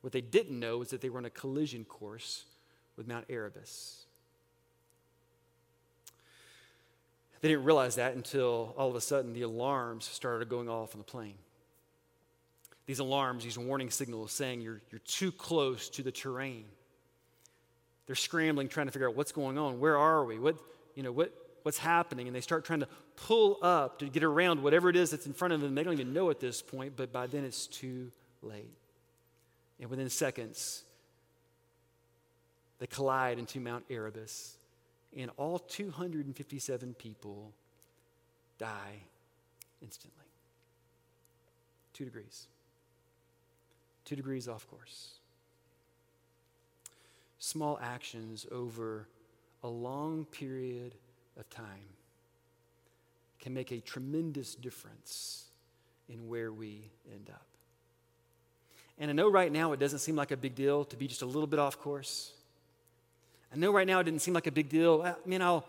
What 0.00 0.12
they 0.12 0.20
didn't 0.20 0.58
know 0.58 0.78
was 0.78 0.90
that 0.90 1.00
they 1.00 1.10
were 1.10 1.18
on 1.18 1.24
a 1.24 1.30
collision 1.30 1.84
course 1.84 2.44
with 2.96 3.06
Mount 3.06 3.26
Erebus. 3.28 4.04
They 7.40 7.48
didn't 7.48 7.64
realize 7.64 7.96
that 7.96 8.14
until 8.14 8.74
all 8.76 8.88
of 8.88 8.96
a 8.96 9.00
sudden 9.00 9.32
the 9.32 9.42
alarms 9.42 10.04
started 10.04 10.48
going 10.48 10.68
off 10.68 10.94
on 10.94 10.98
the 10.98 11.04
plane. 11.04 11.34
These 12.86 12.98
alarms, 13.00 13.44
these 13.44 13.58
warning 13.58 13.90
signals 13.90 14.32
saying 14.32 14.60
you're, 14.60 14.80
you're 14.90 15.00
too 15.00 15.30
close 15.30 15.88
to 15.90 16.02
the 16.02 16.10
terrain. 16.10 16.64
They're 18.06 18.16
scrambling, 18.16 18.68
trying 18.68 18.86
to 18.86 18.92
figure 18.92 19.08
out 19.08 19.14
what's 19.14 19.32
going 19.32 19.58
on. 19.58 19.78
Where 19.78 19.98
are 19.98 20.24
we? 20.24 20.38
What, 20.38 20.56
you 20.94 21.02
know, 21.02 21.12
what, 21.12 21.32
what's 21.68 21.76
happening? 21.76 22.26
And 22.26 22.34
they 22.34 22.40
start 22.40 22.64
trying 22.64 22.80
to 22.80 22.88
pull 23.14 23.58
up 23.60 23.98
to 23.98 24.06
get 24.06 24.24
around 24.24 24.62
whatever 24.62 24.88
it 24.88 24.96
is 24.96 25.10
that's 25.10 25.26
in 25.26 25.34
front 25.34 25.52
of 25.52 25.60
them. 25.60 25.74
They 25.74 25.82
don't 25.82 25.92
even 25.92 26.14
know 26.14 26.30
at 26.30 26.40
this 26.40 26.62
point, 26.62 26.94
but 26.96 27.12
by 27.12 27.26
then 27.26 27.44
it's 27.44 27.66
too 27.66 28.10
late. 28.40 28.72
And 29.78 29.90
within 29.90 30.08
seconds, 30.08 30.84
they 32.78 32.86
collide 32.86 33.38
into 33.38 33.60
Mount 33.60 33.84
Erebus 33.90 34.56
and 35.14 35.30
all 35.36 35.58
257 35.58 36.94
people 36.94 37.52
die 38.56 39.02
instantly. 39.82 40.24
Two 41.92 42.06
degrees. 42.06 42.46
Two 44.06 44.16
degrees 44.16 44.48
off 44.48 44.66
course. 44.70 45.18
Small 47.38 47.78
actions 47.82 48.46
over 48.50 49.06
a 49.62 49.68
long 49.68 50.24
period 50.24 50.94
of 51.38 51.48
time 51.50 51.64
can 53.40 53.54
make 53.54 53.70
a 53.70 53.80
tremendous 53.80 54.54
difference 54.54 55.44
in 56.08 56.28
where 56.28 56.52
we 56.52 56.90
end 57.12 57.30
up. 57.30 57.46
And 58.98 59.10
I 59.10 59.14
know 59.14 59.30
right 59.30 59.52
now 59.52 59.72
it 59.72 59.80
doesn't 59.80 60.00
seem 60.00 60.16
like 60.16 60.32
a 60.32 60.36
big 60.36 60.54
deal 60.54 60.84
to 60.86 60.96
be 60.96 61.06
just 61.06 61.22
a 61.22 61.26
little 61.26 61.46
bit 61.46 61.58
off 61.58 61.78
course. 61.78 62.32
I 63.52 63.56
know 63.56 63.72
right 63.72 63.86
now 63.86 64.00
it 64.00 64.04
didn't 64.04 64.22
seem 64.22 64.34
like 64.34 64.46
a 64.46 64.52
big 64.52 64.68
deal. 64.68 65.02
I 65.02 65.14
mean, 65.24 65.40
I'll, 65.40 65.64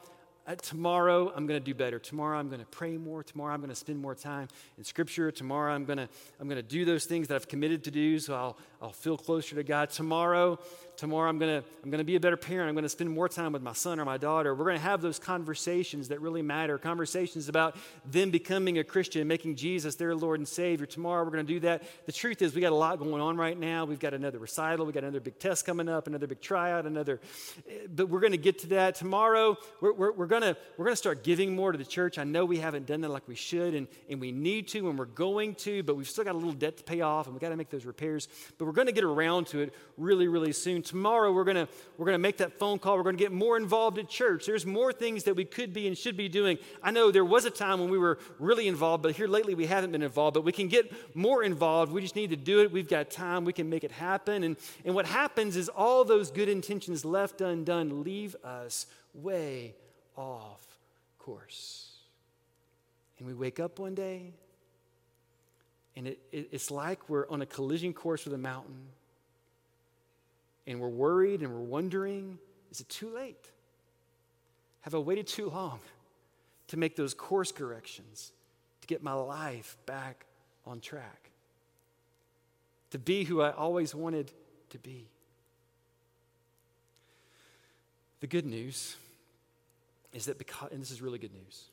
uh, 0.48 0.56
tomorrow 0.56 1.32
I'm 1.36 1.46
going 1.46 1.60
to 1.60 1.64
do 1.64 1.76
better. 1.76 2.00
Tomorrow 2.00 2.40
I'm 2.40 2.50
going 2.50 2.60
to 2.60 2.66
pray 2.66 2.98
more. 2.98 3.24
Tomorrow 3.24 3.54
I'm 3.54 3.60
going 3.60 3.70
to 3.70 3.76
spend 3.76 4.02
more 4.02 4.16
time 4.16 4.48
in 4.78 4.84
Scripture. 4.84 5.32
Tomorrow 5.32 5.74
I'm 5.74 5.86
going 5.86 6.00
to 6.00 6.10
I'm 6.40 6.48
going 6.48 6.58
to 6.58 6.68
do 6.68 6.86
those 6.86 7.06
things 7.06 7.28
that 7.28 7.36
I've 7.36 7.48
committed 7.48 7.84
to 7.84 7.92
do, 7.92 8.18
so 8.18 8.34
I'll 8.34 8.58
I'll 8.82 8.92
feel 8.92 9.16
closer 9.16 9.56
to 9.56 9.64
God. 9.64 9.92
Tomorrow 9.92 10.60
tomorrow 11.00 11.30
I'm 11.30 11.40
going 11.40 11.62
to 11.62 11.68
I'm 11.82 11.90
going 11.90 12.00
to 12.00 12.06
be 12.06 12.18
a 12.18 12.20
better 12.20 12.36
parent. 12.36 12.68
I'm 12.68 12.76
going 12.76 12.84
to 12.84 12.90
spend 12.90 13.10
more 13.10 13.30
time 13.30 13.54
with 13.54 13.62
my 13.62 13.72
son 13.72 14.00
or 14.02 14.06
my 14.06 14.18
daughter. 14.18 14.54
We're 14.54 14.66
going 14.66 14.76
to 14.76 14.84
have 14.84 15.02
those 15.02 15.18
conversations 15.18 16.10
that 16.10 16.20
really 16.20 16.42
matter. 16.42 16.78
Conversations 16.78 17.48
about 17.48 17.78
them 18.12 18.32
becoming 18.32 18.80
a 18.80 18.84
Christian, 18.84 19.26
making 19.26 19.56
Jesus 19.56 19.96
their 19.96 20.14
Lord 20.14 20.42
and 20.42 20.48
Savior. 20.48 20.86
Tomorrow 20.86 21.24
we're 21.24 21.32
going 21.32 21.48
to 21.48 21.54
do 21.54 21.62
that. 21.62 21.84
The 22.06 22.12
truth 22.12 22.42
is 22.42 22.54
we 22.54 22.60
got 22.60 22.74
a 22.74 22.76
lot 22.76 23.00
going 23.00 23.22
on 23.22 23.38
right 23.38 23.58
now. 23.58 23.86
We've 23.86 24.00
got 24.00 24.14
another 24.14 24.40
recital. 24.40 24.86
We 24.86 24.92
got 24.92 25.04
another 25.04 25.22
big 25.22 25.40
test 25.40 25.66
coming 25.66 25.88
up. 25.88 26.08
Another 26.08 26.28
big 26.28 26.42
tryout. 26.42 26.86
Another, 26.86 27.22
but 27.96 28.10
we're 28.10 28.20
going 28.20 28.34
to 28.34 28.38
get 28.38 28.60
to 28.60 28.68
that 28.68 28.96
tomorrow. 28.96 29.58
We're, 29.80 29.94
we're, 29.94 30.12
we're 30.12 30.28
going 30.28 30.42
to 30.42 30.58
we're 30.78 30.86
going 30.86 30.94
to 30.94 30.98
start 30.98 31.24
giving 31.24 31.56
more 31.56 31.72
to 31.72 31.78
the 31.78 31.86
church. 31.86 32.18
I 32.18 32.26
know 32.26 32.44
we 32.44 32.58
haven't 32.58 32.88
done 32.88 33.00
that 33.02 33.10
like 33.10 33.28
we 33.28 33.36
should, 33.36 33.74
and, 33.74 33.88
and 34.10 34.20
we 34.20 34.34
need 34.34 34.68
to, 34.70 34.90
and 34.90 35.00
we're 35.00 35.06
going 35.06 35.56
to, 35.56 35.82
but 35.84 35.96
we've 35.96 36.10
still 36.10 36.26
got 36.26 36.36
a 36.36 36.38
little 36.38 36.52
debt 36.52 36.76
to 36.78 36.84
pay 36.84 37.00
off, 37.02 37.28
and 37.28 37.34
we 37.34 37.40
got 37.40 37.50
to 37.50 37.56
make 37.56 37.70
those 37.70 37.86
repairs. 37.86 38.28
But 38.58 38.66
we're 38.66 38.74
going 38.74 38.88
to 38.88 38.94
get 38.94 39.06
around 39.06 39.48
to 39.48 39.60
it 39.60 39.74
really, 39.98 40.28
really 40.28 40.52
soon. 40.52 40.84
Tomorrow 40.90 41.32
we're 41.32 41.44
going 41.44 41.56
to 41.56 41.68
we're 41.98 42.12
to 42.12 42.18
make 42.18 42.38
that 42.38 42.58
phone 42.58 42.80
call. 42.80 42.98
We're 42.98 43.04
going 43.04 43.16
to 43.16 43.24
get 43.24 43.32
more 43.32 43.58
involved 43.58 44.00
at 44.00 44.10
church. 44.10 44.48
There's 44.48 44.66
more 44.66 44.92
things 44.92 45.26
that 45.26 45.36
we 45.36 45.46
could 45.46 45.72
be 45.72 45.86
and 45.86 45.96
should 45.96 46.18
be 46.18 46.28
doing. 46.28 46.58
I 46.82 46.90
know 46.90 47.12
there 47.12 47.24
was 47.24 47.46
a 47.46 47.52
time 47.52 47.80
when 47.80 47.90
we 47.90 48.00
were 48.00 48.18
really 48.40 48.68
involved, 48.68 49.04
but 49.04 49.16
here 49.16 49.28
lately 49.28 49.54
we 49.54 49.68
haven't 49.68 49.92
been 49.92 50.02
involved. 50.02 50.34
But 50.34 50.44
we 50.44 50.52
can 50.52 50.68
get 50.68 50.92
more 51.16 51.44
involved. 51.44 51.92
We 51.92 52.02
just 52.02 52.16
need 52.16 52.32
to 52.32 52.36
do 52.36 52.62
it. 52.62 52.72
We've 52.72 52.90
got 52.90 53.12
time. 53.12 53.46
We 53.46 53.54
can 53.54 53.70
make 53.70 53.84
it 53.84 53.92
happen. 53.92 54.44
And, 54.44 54.58
and 54.84 54.96
what 54.96 55.06
happens 55.06 55.56
is 55.56 55.70
all 55.70 56.04
those 56.04 56.32
good 56.32 56.50
intentions 56.50 57.06
left 57.06 57.40
undone 57.40 58.04
leave 58.04 58.36
us 58.44 58.88
way 59.14 59.76
off 60.18 60.66
course. 61.20 61.98
And 63.20 63.28
we 63.28 63.36
wake 63.36 63.60
up 63.60 63.78
one 63.78 63.94
day, 63.94 64.34
and 65.96 66.08
it, 66.08 66.20
it, 66.32 66.50
it's 66.52 66.72
like 66.72 67.10
we're 67.10 67.30
on 67.30 67.44
a 67.44 67.46
collision 67.46 67.94
course 67.94 68.26
with 68.26 68.34
a 68.34 68.40
mountain, 68.40 68.88
and 70.70 70.80
we're 70.80 70.88
worried 70.88 71.42
and 71.42 71.52
we're 71.52 71.60
wondering 71.60 72.38
is 72.72 72.80
it 72.80 72.88
too 72.88 73.10
late? 73.10 73.50
Have 74.82 74.94
I 74.94 75.00
waited 75.00 75.26
too 75.26 75.50
long 75.50 75.80
to 76.68 76.78
make 76.78 76.96
those 76.96 77.16
course 77.16 77.52
corrections, 77.52 78.32
to 78.82 78.88
get 78.88 79.02
my 79.02 79.14
life 79.14 79.76
back 79.88 80.28
on 80.68 80.80
track, 80.80 81.32
to 82.92 83.00
be 83.00 83.24
who 83.24 83.42
I 83.42 83.52
always 83.52 83.96
wanted 83.96 84.32
to 84.70 84.78
be? 84.78 85.08
The 88.20 88.28
good 88.28 88.46
news 88.46 88.96
is 90.14 90.28
that 90.28 90.38
because, 90.38 90.72
and 90.72 90.80
this 90.80 90.92
is 90.92 91.02
really 91.02 91.18
good 91.18 91.34
news. 91.34 91.66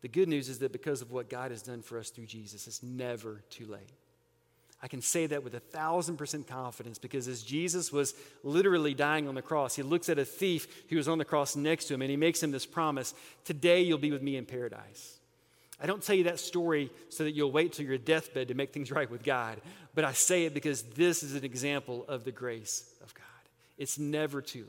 The 0.00 0.08
good 0.08 0.28
news 0.28 0.48
is 0.48 0.60
that 0.60 0.72
because 0.72 1.02
of 1.02 1.12
what 1.12 1.28
God 1.28 1.50
has 1.50 1.60
done 1.60 1.82
for 1.82 1.98
us 1.98 2.08
through 2.08 2.26
Jesus, 2.26 2.66
it's 2.66 2.82
never 2.82 3.42
too 3.50 3.66
late. 3.66 3.92
I 4.86 4.88
can 4.88 5.02
say 5.02 5.26
that 5.26 5.42
with 5.42 5.52
a 5.54 5.58
thousand 5.58 6.16
percent 6.16 6.46
confidence 6.46 6.96
because 6.96 7.26
as 7.26 7.42
Jesus 7.42 7.90
was 7.90 8.14
literally 8.44 8.94
dying 8.94 9.26
on 9.26 9.34
the 9.34 9.42
cross, 9.42 9.74
he 9.74 9.82
looks 9.82 10.08
at 10.08 10.16
a 10.16 10.24
thief 10.24 10.68
who 10.88 10.94
was 10.94 11.08
on 11.08 11.18
the 11.18 11.24
cross 11.24 11.56
next 11.56 11.86
to 11.86 11.94
him 11.94 12.02
and 12.02 12.10
he 12.10 12.16
makes 12.16 12.40
him 12.40 12.52
this 12.52 12.66
promise 12.66 13.12
Today 13.44 13.82
you'll 13.82 13.98
be 13.98 14.12
with 14.12 14.22
me 14.22 14.36
in 14.36 14.46
paradise. 14.46 15.18
I 15.82 15.86
don't 15.86 16.00
tell 16.00 16.14
you 16.14 16.22
that 16.24 16.38
story 16.38 16.92
so 17.08 17.24
that 17.24 17.32
you'll 17.32 17.50
wait 17.50 17.72
till 17.72 17.84
your 17.84 17.98
deathbed 17.98 18.46
to 18.46 18.54
make 18.54 18.72
things 18.72 18.92
right 18.92 19.10
with 19.10 19.24
God, 19.24 19.60
but 19.96 20.04
I 20.04 20.12
say 20.12 20.44
it 20.44 20.54
because 20.54 20.82
this 20.82 21.24
is 21.24 21.34
an 21.34 21.44
example 21.44 22.04
of 22.06 22.22
the 22.22 22.30
grace 22.30 22.88
of 23.02 23.12
God. 23.12 23.24
It's 23.78 23.98
never 23.98 24.40
too 24.40 24.66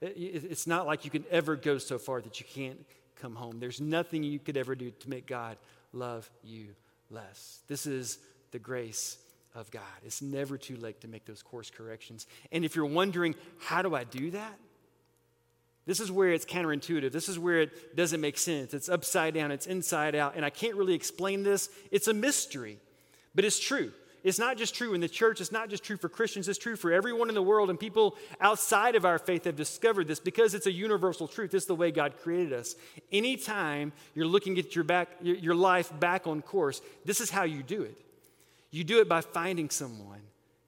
late. 0.00 0.16
It's 0.16 0.66
not 0.66 0.84
like 0.84 1.04
you 1.04 1.12
can 1.12 1.24
ever 1.30 1.54
go 1.54 1.78
so 1.78 1.96
far 1.96 2.20
that 2.22 2.40
you 2.40 2.46
can't 2.52 2.84
come 3.20 3.36
home. 3.36 3.60
There's 3.60 3.80
nothing 3.80 4.24
you 4.24 4.40
could 4.40 4.56
ever 4.56 4.74
do 4.74 4.90
to 4.90 5.08
make 5.08 5.28
God 5.28 5.58
love 5.92 6.28
you 6.42 6.74
less. 7.08 7.60
This 7.68 7.86
is 7.86 8.18
the 8.52 8.58
grace 8.58 9.18
of 9.54 9.70
God. 9.70 9.82
It's 10.04 10.22
never 10.22 10.56
too 10.56 10.76
late 10.76 11.00
to 11.02 11.08
make 11.08 11.24
those 11.24 11.42
course 11.42 11.70
corrections. 11.70 12.26
And 12.52 12.64
if 12.64 12.76
you're 12.76 12.86
wondering, 12.86 13.34
how 13.58 13.82
do 13.82 13.94
I 13.94 14.04
do 14.04 14.30
that? 14.30 14.58
This 15.84 15.98
is 15.98 16.12
where 16.12 16.30
it's 16.30 16.44
counterintuitive. 16.44 17.10
This 17.10 17.28
is 17.28 17.38
where 17.38 17.62
it 17.62 17.96
doesn't 17.96 18.20
make 18.20 18.38
sense. 18.38 18.72
It's 18.72 18.88
upside 18.88 19.34
down, 19.34 19.50
it's 19.50 19.66
inside 19.66 20.14
out. 20.14 20.36
And 20.36 20.44
I 20.44 20.50
can't 20.50 20.76
really 20.76 20.94
explain 20.94 21.42
this. 21.42 21.68
It's 21.90 22.06
a 22.06 22.14
mystery, 22.14 22.78
but 23.34 23.44
it's 23.44 23.58
true. 23.58 23.92
It's 24.24 24.38
not 24.38 24.56
just 24.56 24.76
true 24.76 24.94
in 24.94 25.00
the 25.00 25.08
church, 25.08 25.40
it's 25.40 25.50
not 25.50 25.68
just 25.68 25.82
true 25.82 25.96
for 25.96 26.08
Christians, 26.08 26.48
it's 26.48 26.58
true 26.58 26.76
for 26.76 26.92
everyone 26.92 27.28
in 27.28 27.34
the 27.34 27.42
world. 27.42 27.70
And 27.70 27.80
people 27.80 28.16
outside 28.40 28.94
of 28.94 29.04
our 29.04 29.18
faith 29.18 29.44
have 29.44 29.56
discovered 29.56 30.06
this 30.06 30.20
because 30.20 30.54
it's 30.54 30.66
a 30.66 30.72
universal 30.72 31.26
truth. 31.26 31.52
It's 31.54 31.66
the 31.66 31.74
way 31.74 31.90
God 31.90 32.14
created 32.22 32.52
us. 32.52 32.76
Anytime 33.10 33.92
you're 34.14 34.26
looking 34.26 34.56
at 34.60 34.76
your, 34.76 34.84
back, 34.84 35.08
your 35.20 35.56
life 35.56 35.92
back 35.98 36.28
on 36.28 36.40
course, 36.40 36.80
this 37.04 37.20
is 37.20 37.30
how 37.30 37.42
you 37.42 37.64
do 37.64 37.82
it. 37.82 37.98
You 38.72 38.82
do 38.82 39.00
it 39.00 39.08
by 39.08 39.20
finding 39.20 39.70
someone 39.70 40.22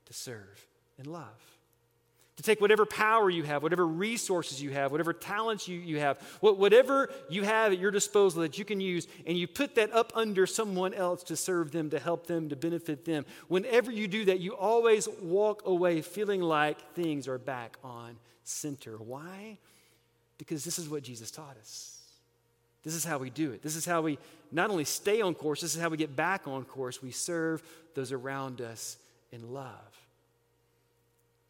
to 0.05 0.13
serve 0.13 0.67
and 0.99 1.09
love 1.09 1.55
to 2.37 2.43
take 2.43 2.61
whatever 2.61 2.85
power 2.85 3.31
you 3.31 3.45
have, 3.45 3.63
whatever 3.63 3.87
resources 3.87 4.61
you 4.61 4.71
have, 4.71 4.91
whatever 4.91 5.13
talents 5.13 5.69
you, 5.69 5.79
you 5.79 6.01
have, 6.01 6.19
whatever 6.41 7.09
you 7.29 7.45
have 7.45 7.73
at 7.73 7.79
your 7.79 7.93
disposal 7.93 8.43
that 8.43 8.59
you 8.59 8.65
can 8.65 8.81
use, 8.81 9.07
and 9.25 9.39
you 9.39 9.47
put 9.47 9.77
that 9.77 9.93
up 9.93 10.13
under 10.17 10.45
someone 10.47 10.93
else 10.95 11.23
to 11.25 11.37
serve 11.37 11.71
them, 11.71 11.91
to 11.91 11.99
help 12.01 12.27
them, 12.27 12.49
to 12.49 12.57
benefit 12.57 13.05
them. 13.05 13.25
Whenever 13.47 13.93
you 13.93 14.09
do 14.09 14.25
that, 14.25 14.41
you 14.41 14.57
always 14.57 15.09
walk 15.23 15.63
away 15.65 16.01
feeling 16.01 16.41
like 16.41 16.95
things 16.95 17.29
are 17.29 17.39
back 17.39 17.77
on 17.85 18.17
center. 18.43 18.97
Why? 18.97 19.59
Because 20.37 20.65
this 20.65 20.81
is 20.81 20.89
what 20.89 21.05
Jesus 21.05 21.31
taught 21.31 21.57
us. 21.61 21.94
This 22.85 22.95
is 22.95 23.05
how 23.05 23.19
we 23.19 23.31
do 23.31 23.53
it. 23.53 23.63
This 23.63 23.77
is 23.77 23.87
how 23.87 24.03
we 24.03 24.19
not 24.53 24.71
only 24.71 24.85
stay 24.85 25.21
on 25.21 25.35
course, 25.35 25.63
this 25.63 25.75
is 25.75 25.81
how 25.81 25.89
we 25.89 25.97
get 25.97 26.15
back 26.15 26.47
on 26.47 26.65
course. 26.65 27.03
We 27.03 27.11
serve 27.11 27.63
those 27.95 28.13
around 28.13 28.61
us 28.61 28.99
in 29.33 29.53
love. 29.53 30.07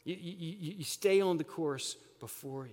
You, 0.05 0.17
you, 0.21 0.75
you 0.79 0.85
stay 0.85 1.21
on 1.21 1.39
the 1.39 1.45
course 1.45 1.97
before 2.21 2.67
you 2.67 2.73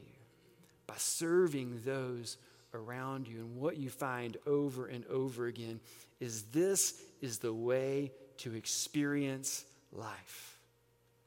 by 0.86 0.94
serving 0.98 1.82
those 1.86 2.38
around 2.74 3.28
you. 3.28 3.40
And 3.40 3.58
what 3.58 3.78
you 3.78 3.90
find 3.90 4.38
over 4.46 4.88
and 4.88 5.06
over 5.08 5.48
again 5.48 5.80
is 6.20 6.44
this 6.44 7.02
is 7.22 7.40
the 7.40 7.54
way 7.54 8.12
to 8.38 8.54
experience 8.54 9.66
life, 9.92 10.58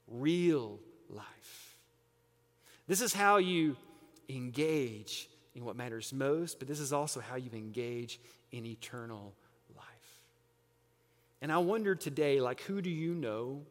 real 0.09 0.79
life. 1.11 1.77
This 2.87 3.01
is 3.01 3.15
how 3.15 3.39
you 3.39 3.77
engage 4.29 5.29
in 5.55 5.65
what 5.65 5.77
matters 5.77 6.13
most, 6.13 6.59
but 6.59 6.69
this 6.69 6.81
is 6.81 6.93
also 6.93 7.21
how 7.21 7.37
you 7.37 7.51
engage 7.53 8.21
in 8.53 8.67
eternal 8.67 9.35
life. 9.77 9.85
And 11.41 11.53
I 11.53 11.59
wonder 11.59 11.95
today, 11.95 12.41
like, 12.41 12.61
who 12.63 12.83
do 12.83 12.91
you 12.91 13.15
know 13.15 13.63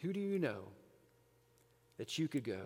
who 0.00 0.12
do 0.12 0.20
you 0.20 0.38
know 0.38 0.62
that 1.98 2.18
you 2.18 2.28
could 2.28 2.44
go 2.44 2.60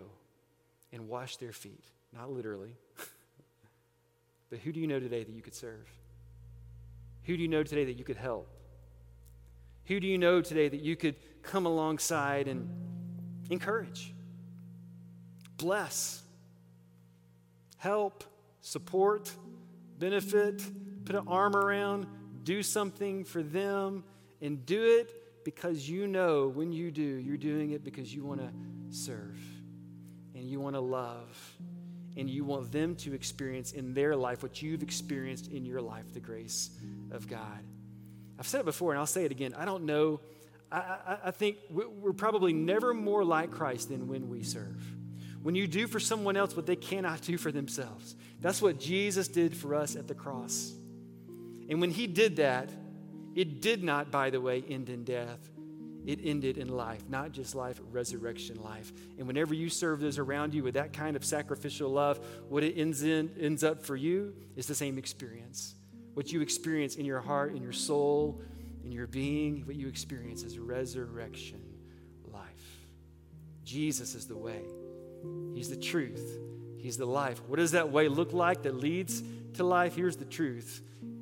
and 0.91 1.09
wash 1.09 1.37
their 1.37 1.51
feet. 1.51 1.83
Not 2.15 2.31
literally, 2.31 2.75
but 4.49 4.59
who 4.59 4.71
do 4.71 4.79
you 4.79 4.87
know 4.87 4.99
today 4.99 5.23
that 5.23 5.31
you 5.31 5.41
could 5.41 5.55
serve? 5.55 5.87
Who 7.23 7.35
do 7.35 7.41
you 7.41 7.47
know 7.47 7.63
today 7.63 7.85
that 7.85 7.93
you 7.93 8.03
could 8.03 8.17
help? 8.17 8.47
Who 9.85 9.99
do 9.99 10.07
you 10.07 10.17
know 10.17 10.41
today 10.41 10.69
that 10.69 10.81
you 10.81 10.95
could 10.95 11.15
come 11.41 11.65
alongside 11.65 12.47
and 12.47 12.69
encourage, 13.49 14.13
bless, 15.57 16.22
help, 17.83 18.23
support, 18.61 19.29
benefit, 19.99 20.63
put 21.03 21.17
an 21.17 21.27
arm 21.27 21.53
around, 21.53 22.07
do 22.43 22.63
something 22.63 23.25
for 23.25 23.43
them, 23.43 24.05
and 24.41 24.65
do 24.65 24.81
it 24.81 25.43
because 25.43 25.89
you 25.89 26.07
know 26.07 26.47
when 26.47 26.71
you 26.71 26.91
do, 26.91 27.01
you're 27.01 27.35
doing 27.35 27.71
it 27.71 27.83
because 27.83 28.15
you 28.15 28.23
want 28.23 28.39
to 28.39 28.49
serve 28.89 29.37
and 30.33 30.49
you 30.49 30.61
want 30.61 30.77
to 30.77 30.79
love 30.79 31.57
and 32.15 32.29
you 32.29 32.45
want 32.45 32.71
them 32.71 32.95
to 32.95 33.13
experience 33.13 33.73
in 33.73 33.93
their 33.93 34.15
life 34.15 34.43
what 34.43 34.61
you've 34.61 34.81
experienced 34.81 35.51
in 35.51 35.65
your 35.65 35.81
life 35.81 36.05
the 36.13 36.21
grace 36.21 36.69
of 37.11 37.27
God. 37.27 37.59
I've 38.39 38.47
said 38.47 38.61
it 38.61 38.65
before 38.65 38.93
and 38.93 38.99
I'll 38.99 39.05
say 39.05 39.25
it 39.25 39.31
again. 39.31 39.53
I 39.57 39.65
don't 39.65 39.83
know. 39.83 40.21
I, 40.71 40.77
I, 40.77 41.17
I 41.25 41.31
think 41.31 41.57
we're 41.69 42.13
probably 42.13 42.53
never 42.53 42.93
more 42.93 43.25
like 43.25 43.51
Christ 43.51 43.89
than 43.89 44.07
when 44.07 44.29
we 44.29 44.41
serve. 44.41 44.81
When 45.43 45.55
you 45.55 45.67
do 45.67 45.87
for 45.87 45.99
someone 45.99 46.37
else 46.37 46.55
what 46.55 46.65
they 46.65 46.75
cannot 46.75 47.21
do 47.21 47.37
for 47.37 47.51
themselves. 47.51 48.15
That's 48.39 48.61
what 48.61 48.79
Jesus 48.79 49.27
did 49.27 49.55
for 49.55 49.75
us 49.75 49.95
at 49.95 50.07
the 50.07 50.15
cross. 50.15 50.73
And 51.69 51.79
when 51.79 51.91
he 51.91 52.07
did 52.07 52.37
that, 52.37 52.69
it 53.35 53.61
did 53.61 53.83
not, 53.83 54.09
by 54.09 54.29
the 54.29 54.39
way, 54.39 54.63
end 54.67 54.89
in 54.89 55.03
death. 55.03 55.49
It 56.05 56.19
ended 56.23 56.57
in 56.57 56.67
life, 56.67 57.03
not 57.07 57.31
just 57.31 57.55
life, 57.55 57.79
resurrection 57.91 58.61
life. 58.61 58.91
And 59.17 59.25
whenever 59.25 59.53
you 59.53 59.69
serve 59.69 60.01
those 60.01 60.17
around 60.17 60.53
you 60.53 60.63
with 60.63 60.73
that 60.73 60.91
kind 60.93 61.15
of 61.15 61.23
sacrificial 61.23 61.89
love, 61.89 62.19
what 62.49 62.63
it 62.63 62.77
ends, 62.77 63.03
in, 63.03 63.31
ends 63.39 63.63
up 63.63 63.85
for 63.85 63.95
you 63.95 64.33
is 64.55 64.67
the 64.67 64.75
same 64.75 64.97
experience. 64.97 65.75
What 66.13 66.31
you 66.31 66.41
experience 66.41 66.95
in 66.95 67.05
your 67.05 67.21
heart, 67.21 67.55
in 67.55 67.63
your 67.63 67.71
soul, 67.71 68.41
in 68.83 68.91
your 68.91 69.07
being, 69.07 69.65
what 69.65 69.75
you 69.75 69.87
experience 69.87 70.43
is 70.43 70.59
resurrection 70.59 71.61
life. 72.31 72.43
Jesus 73.63 74.13
is 74.13 74.27
the 74.27 74.37
way, 74.37 74.61
He's 75.53 75.69
the 75.69 75.77
truth, 75.77 76.39
He's 76.77 76.97
the 76.97 77.05
life. 77.05 77.41
What 77.47 77.57
does 77.57 77.71
that 77.71 77.91
way 77.91 78.07
look 78.07 78.33
like 78.33 78.63
that 78.63 78.75
leads 78.75 79.23
to 79.53 79.63
life? 79.63 79.95
Here's 79.95 80.17
the 80.17 80.25
truth 80.25 80.81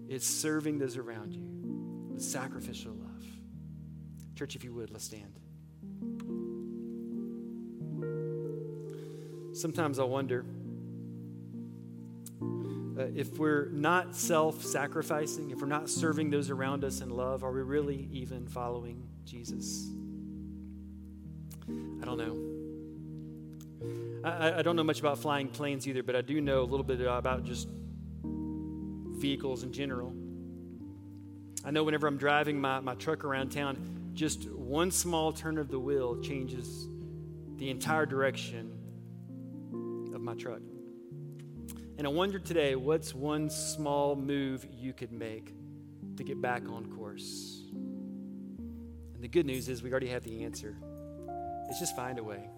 it's 0.10 0.28
serving 0.28 0.78
those 0.78 0.98
around 0.98 1.34
you 1.34 1.44
with 2.12 2.22
sacrificial 2.22 2.92
love. 2.92 3.26
Church, 4.36 4.56
if 4.56 4.64
you 4.64 4.74
would, 4.74 4.92
let's 4.92 5.06
stand. 5.06 5.40
Sometimes 9.54 10.00
I 10.00 10.04
wonder 10.04 10.46
uh, 12.98 13.04
if 13.16 13.38
we're 13.38 13.70
not 13.70 14.16
self 14.16 14.64
sacrificing, 14.64 15.52
if 15.52 15.62
we're 15.62 15.68
not 15.68 15.90
serving 15.90 16.30
those 16.30 16.50
around 16.50 16.84
us 16.84 17.02
in 17.02 17.10
love, 17.10 17.44
are 17.44 17.52
we 17.52 17.62
really 17.62 18.10
even 18.12 18.48
following 18.48 19.08
Jesus? 19.26 19.90
I 21.70 22.06
don't 22.06 22.18
know. 22.18 22.51
I, 24.24 24.60
I, 24.60 24.62
don't 24.62 24.76
know 24.76 24.84
much 24.84 25.00
about 25.00 25.18
flying 25.18 25.48
planes 25.48 25.88
either, 25.88 26.04
but 26.04 26.16
I 26.16 26.22
do 26.22 26.42
know 26.42 26.62
a 26.62 26.70
little 26.70 26.84
bit 26.84 27.02
about 27.02 27.44
just 27.44 27.68
vehicles 28.24 29.64
in 29.64 29.72
general. 29.74 30.14
I 31.66 31.72
know 31.72 31.84
whenever 31.84 32.08
I'm 32.08 32.18
driving 32.18 32.60
my, 32.60 32.80
my 32.80 32.96
truck 32.96 33.24
around 33.24 33.50
town, 33.50 34.12
just 34.14 34.50
one 34.52 34.92
small 34.92 35.32
turn 35.32 35.58
of 35.58 35.70
the 35.70 35.80
wheel 35.80 36.20
changes 36.22 36.88
the 37.58 37.70
entire 37.70 38.06
direction 38.06 38.72
of 40.14 40.22
my 40.22 40.34
truck. 40.34 40.62
And 41.98 42.08
I 42.08 42.10
wonder 42.10 42.40
today 42.40 42.76
what's 42.76 43.14
one 43.14 43.50
small 43.50 44.16
move 44.16 44.66
you 44.72 44.94
could 44.94 45.12
make 45.12 45.54
to 46.18 46.24
get 46.24 46.42
back 46.42 46.64
on 46.70 46.92
course? 46.96 47.64
And 47.72 49.24
the 49.24 49.28
good 49.28 49.46
news 49.46 49.70
is 49.70 49.84
we 49.84 49.92
already 49.92 50.10
have 50.10 50.24
the 50.24 50.44
answer. 50.44 50.76
It's 51.70 51.80
just 51.80 51.96
find 51.96 52.18
a 52.18 52.24
way 52.24 52.50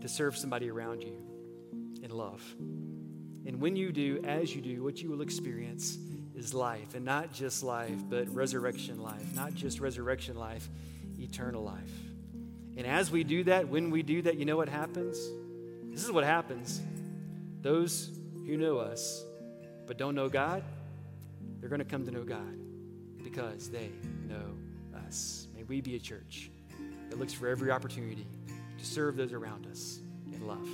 to 0.00 0.08
serve 0.08 0.36
somebody 0.36 0.70
around 0.70 1.02
you 1.02 1.16
in 2.02 2.10
love. 2.10 2.42
And 3.46 3.60
when 3.60 3.76
you 3.76 3.92
do, 3.92 4.20
as 4.24 4.54
you 4.54 4.60
do, 4.60 4.82
what 4.82 5.00
you 5.00 5.10
will 5.10 5.22
experience 5.22 5.96
is 6.34 6.54
life. 6.54 6.94
And 6.94 7.04
not 7.04 7.32
just 7.32 7.62
life, 7.62 7.98
but 8.08 8.28
resurrection 8.34 9.02
life. 9.02 9.34
Not 9.34 9.54
just 9.54 9.80
resurrection 9.80 10.36
life, 10.36 10.68
eternal 11.18 11.62
life. 11.62 11.90
And 12.76 12.86
as 12.86 13.10
we 13.10 13.24
do 13.24 13.44
that, 13.44 13.68
when 13.68 13.90
we 13.90 14.02
do 14.02 14.22
that, 14.22 14.36
you 14.36 14.44
know 14.44 14.56
what 14.56 14.68
happens? 14.68 15.18
This 15.84 16.04
is 16.04 16.12
what 16.12 16.24
happens. 16.24 16.80
Those 17.62 18.10
who 18.46 18.56
know 18.56 18.78
us 18.78 19.24
but 19.86 19.96
don't 19.96 20.14
know 20.14 20.28
God, 20.28 20.62
they're 21.58 21.70
going 21.70 21.80
to 21.80 21.84
come 21.84 22.04
to 22.04 22.12
know 22.12 22.22
God 22.22 22.54
because 23.24 23.70
they 23.70 23.90
know 24.28 24.54
us. 25.06 25.48
May 25.56 25.64
we 25.64 25.80
be 25.80 25.96
a 25.96 25.98
church 25.98 26.50
that 27.08 27.18
looks 27.18 27.32
for 27.32 27.48
every 27.48 27.70
opportunity 27.70 28.26
to 28.78 28.84
serve 28.84 29.16
those 29.16 29.32
around 29.32 29.66
us 29.66 30.00
in 30.32 30.46
love. 30.46 30.68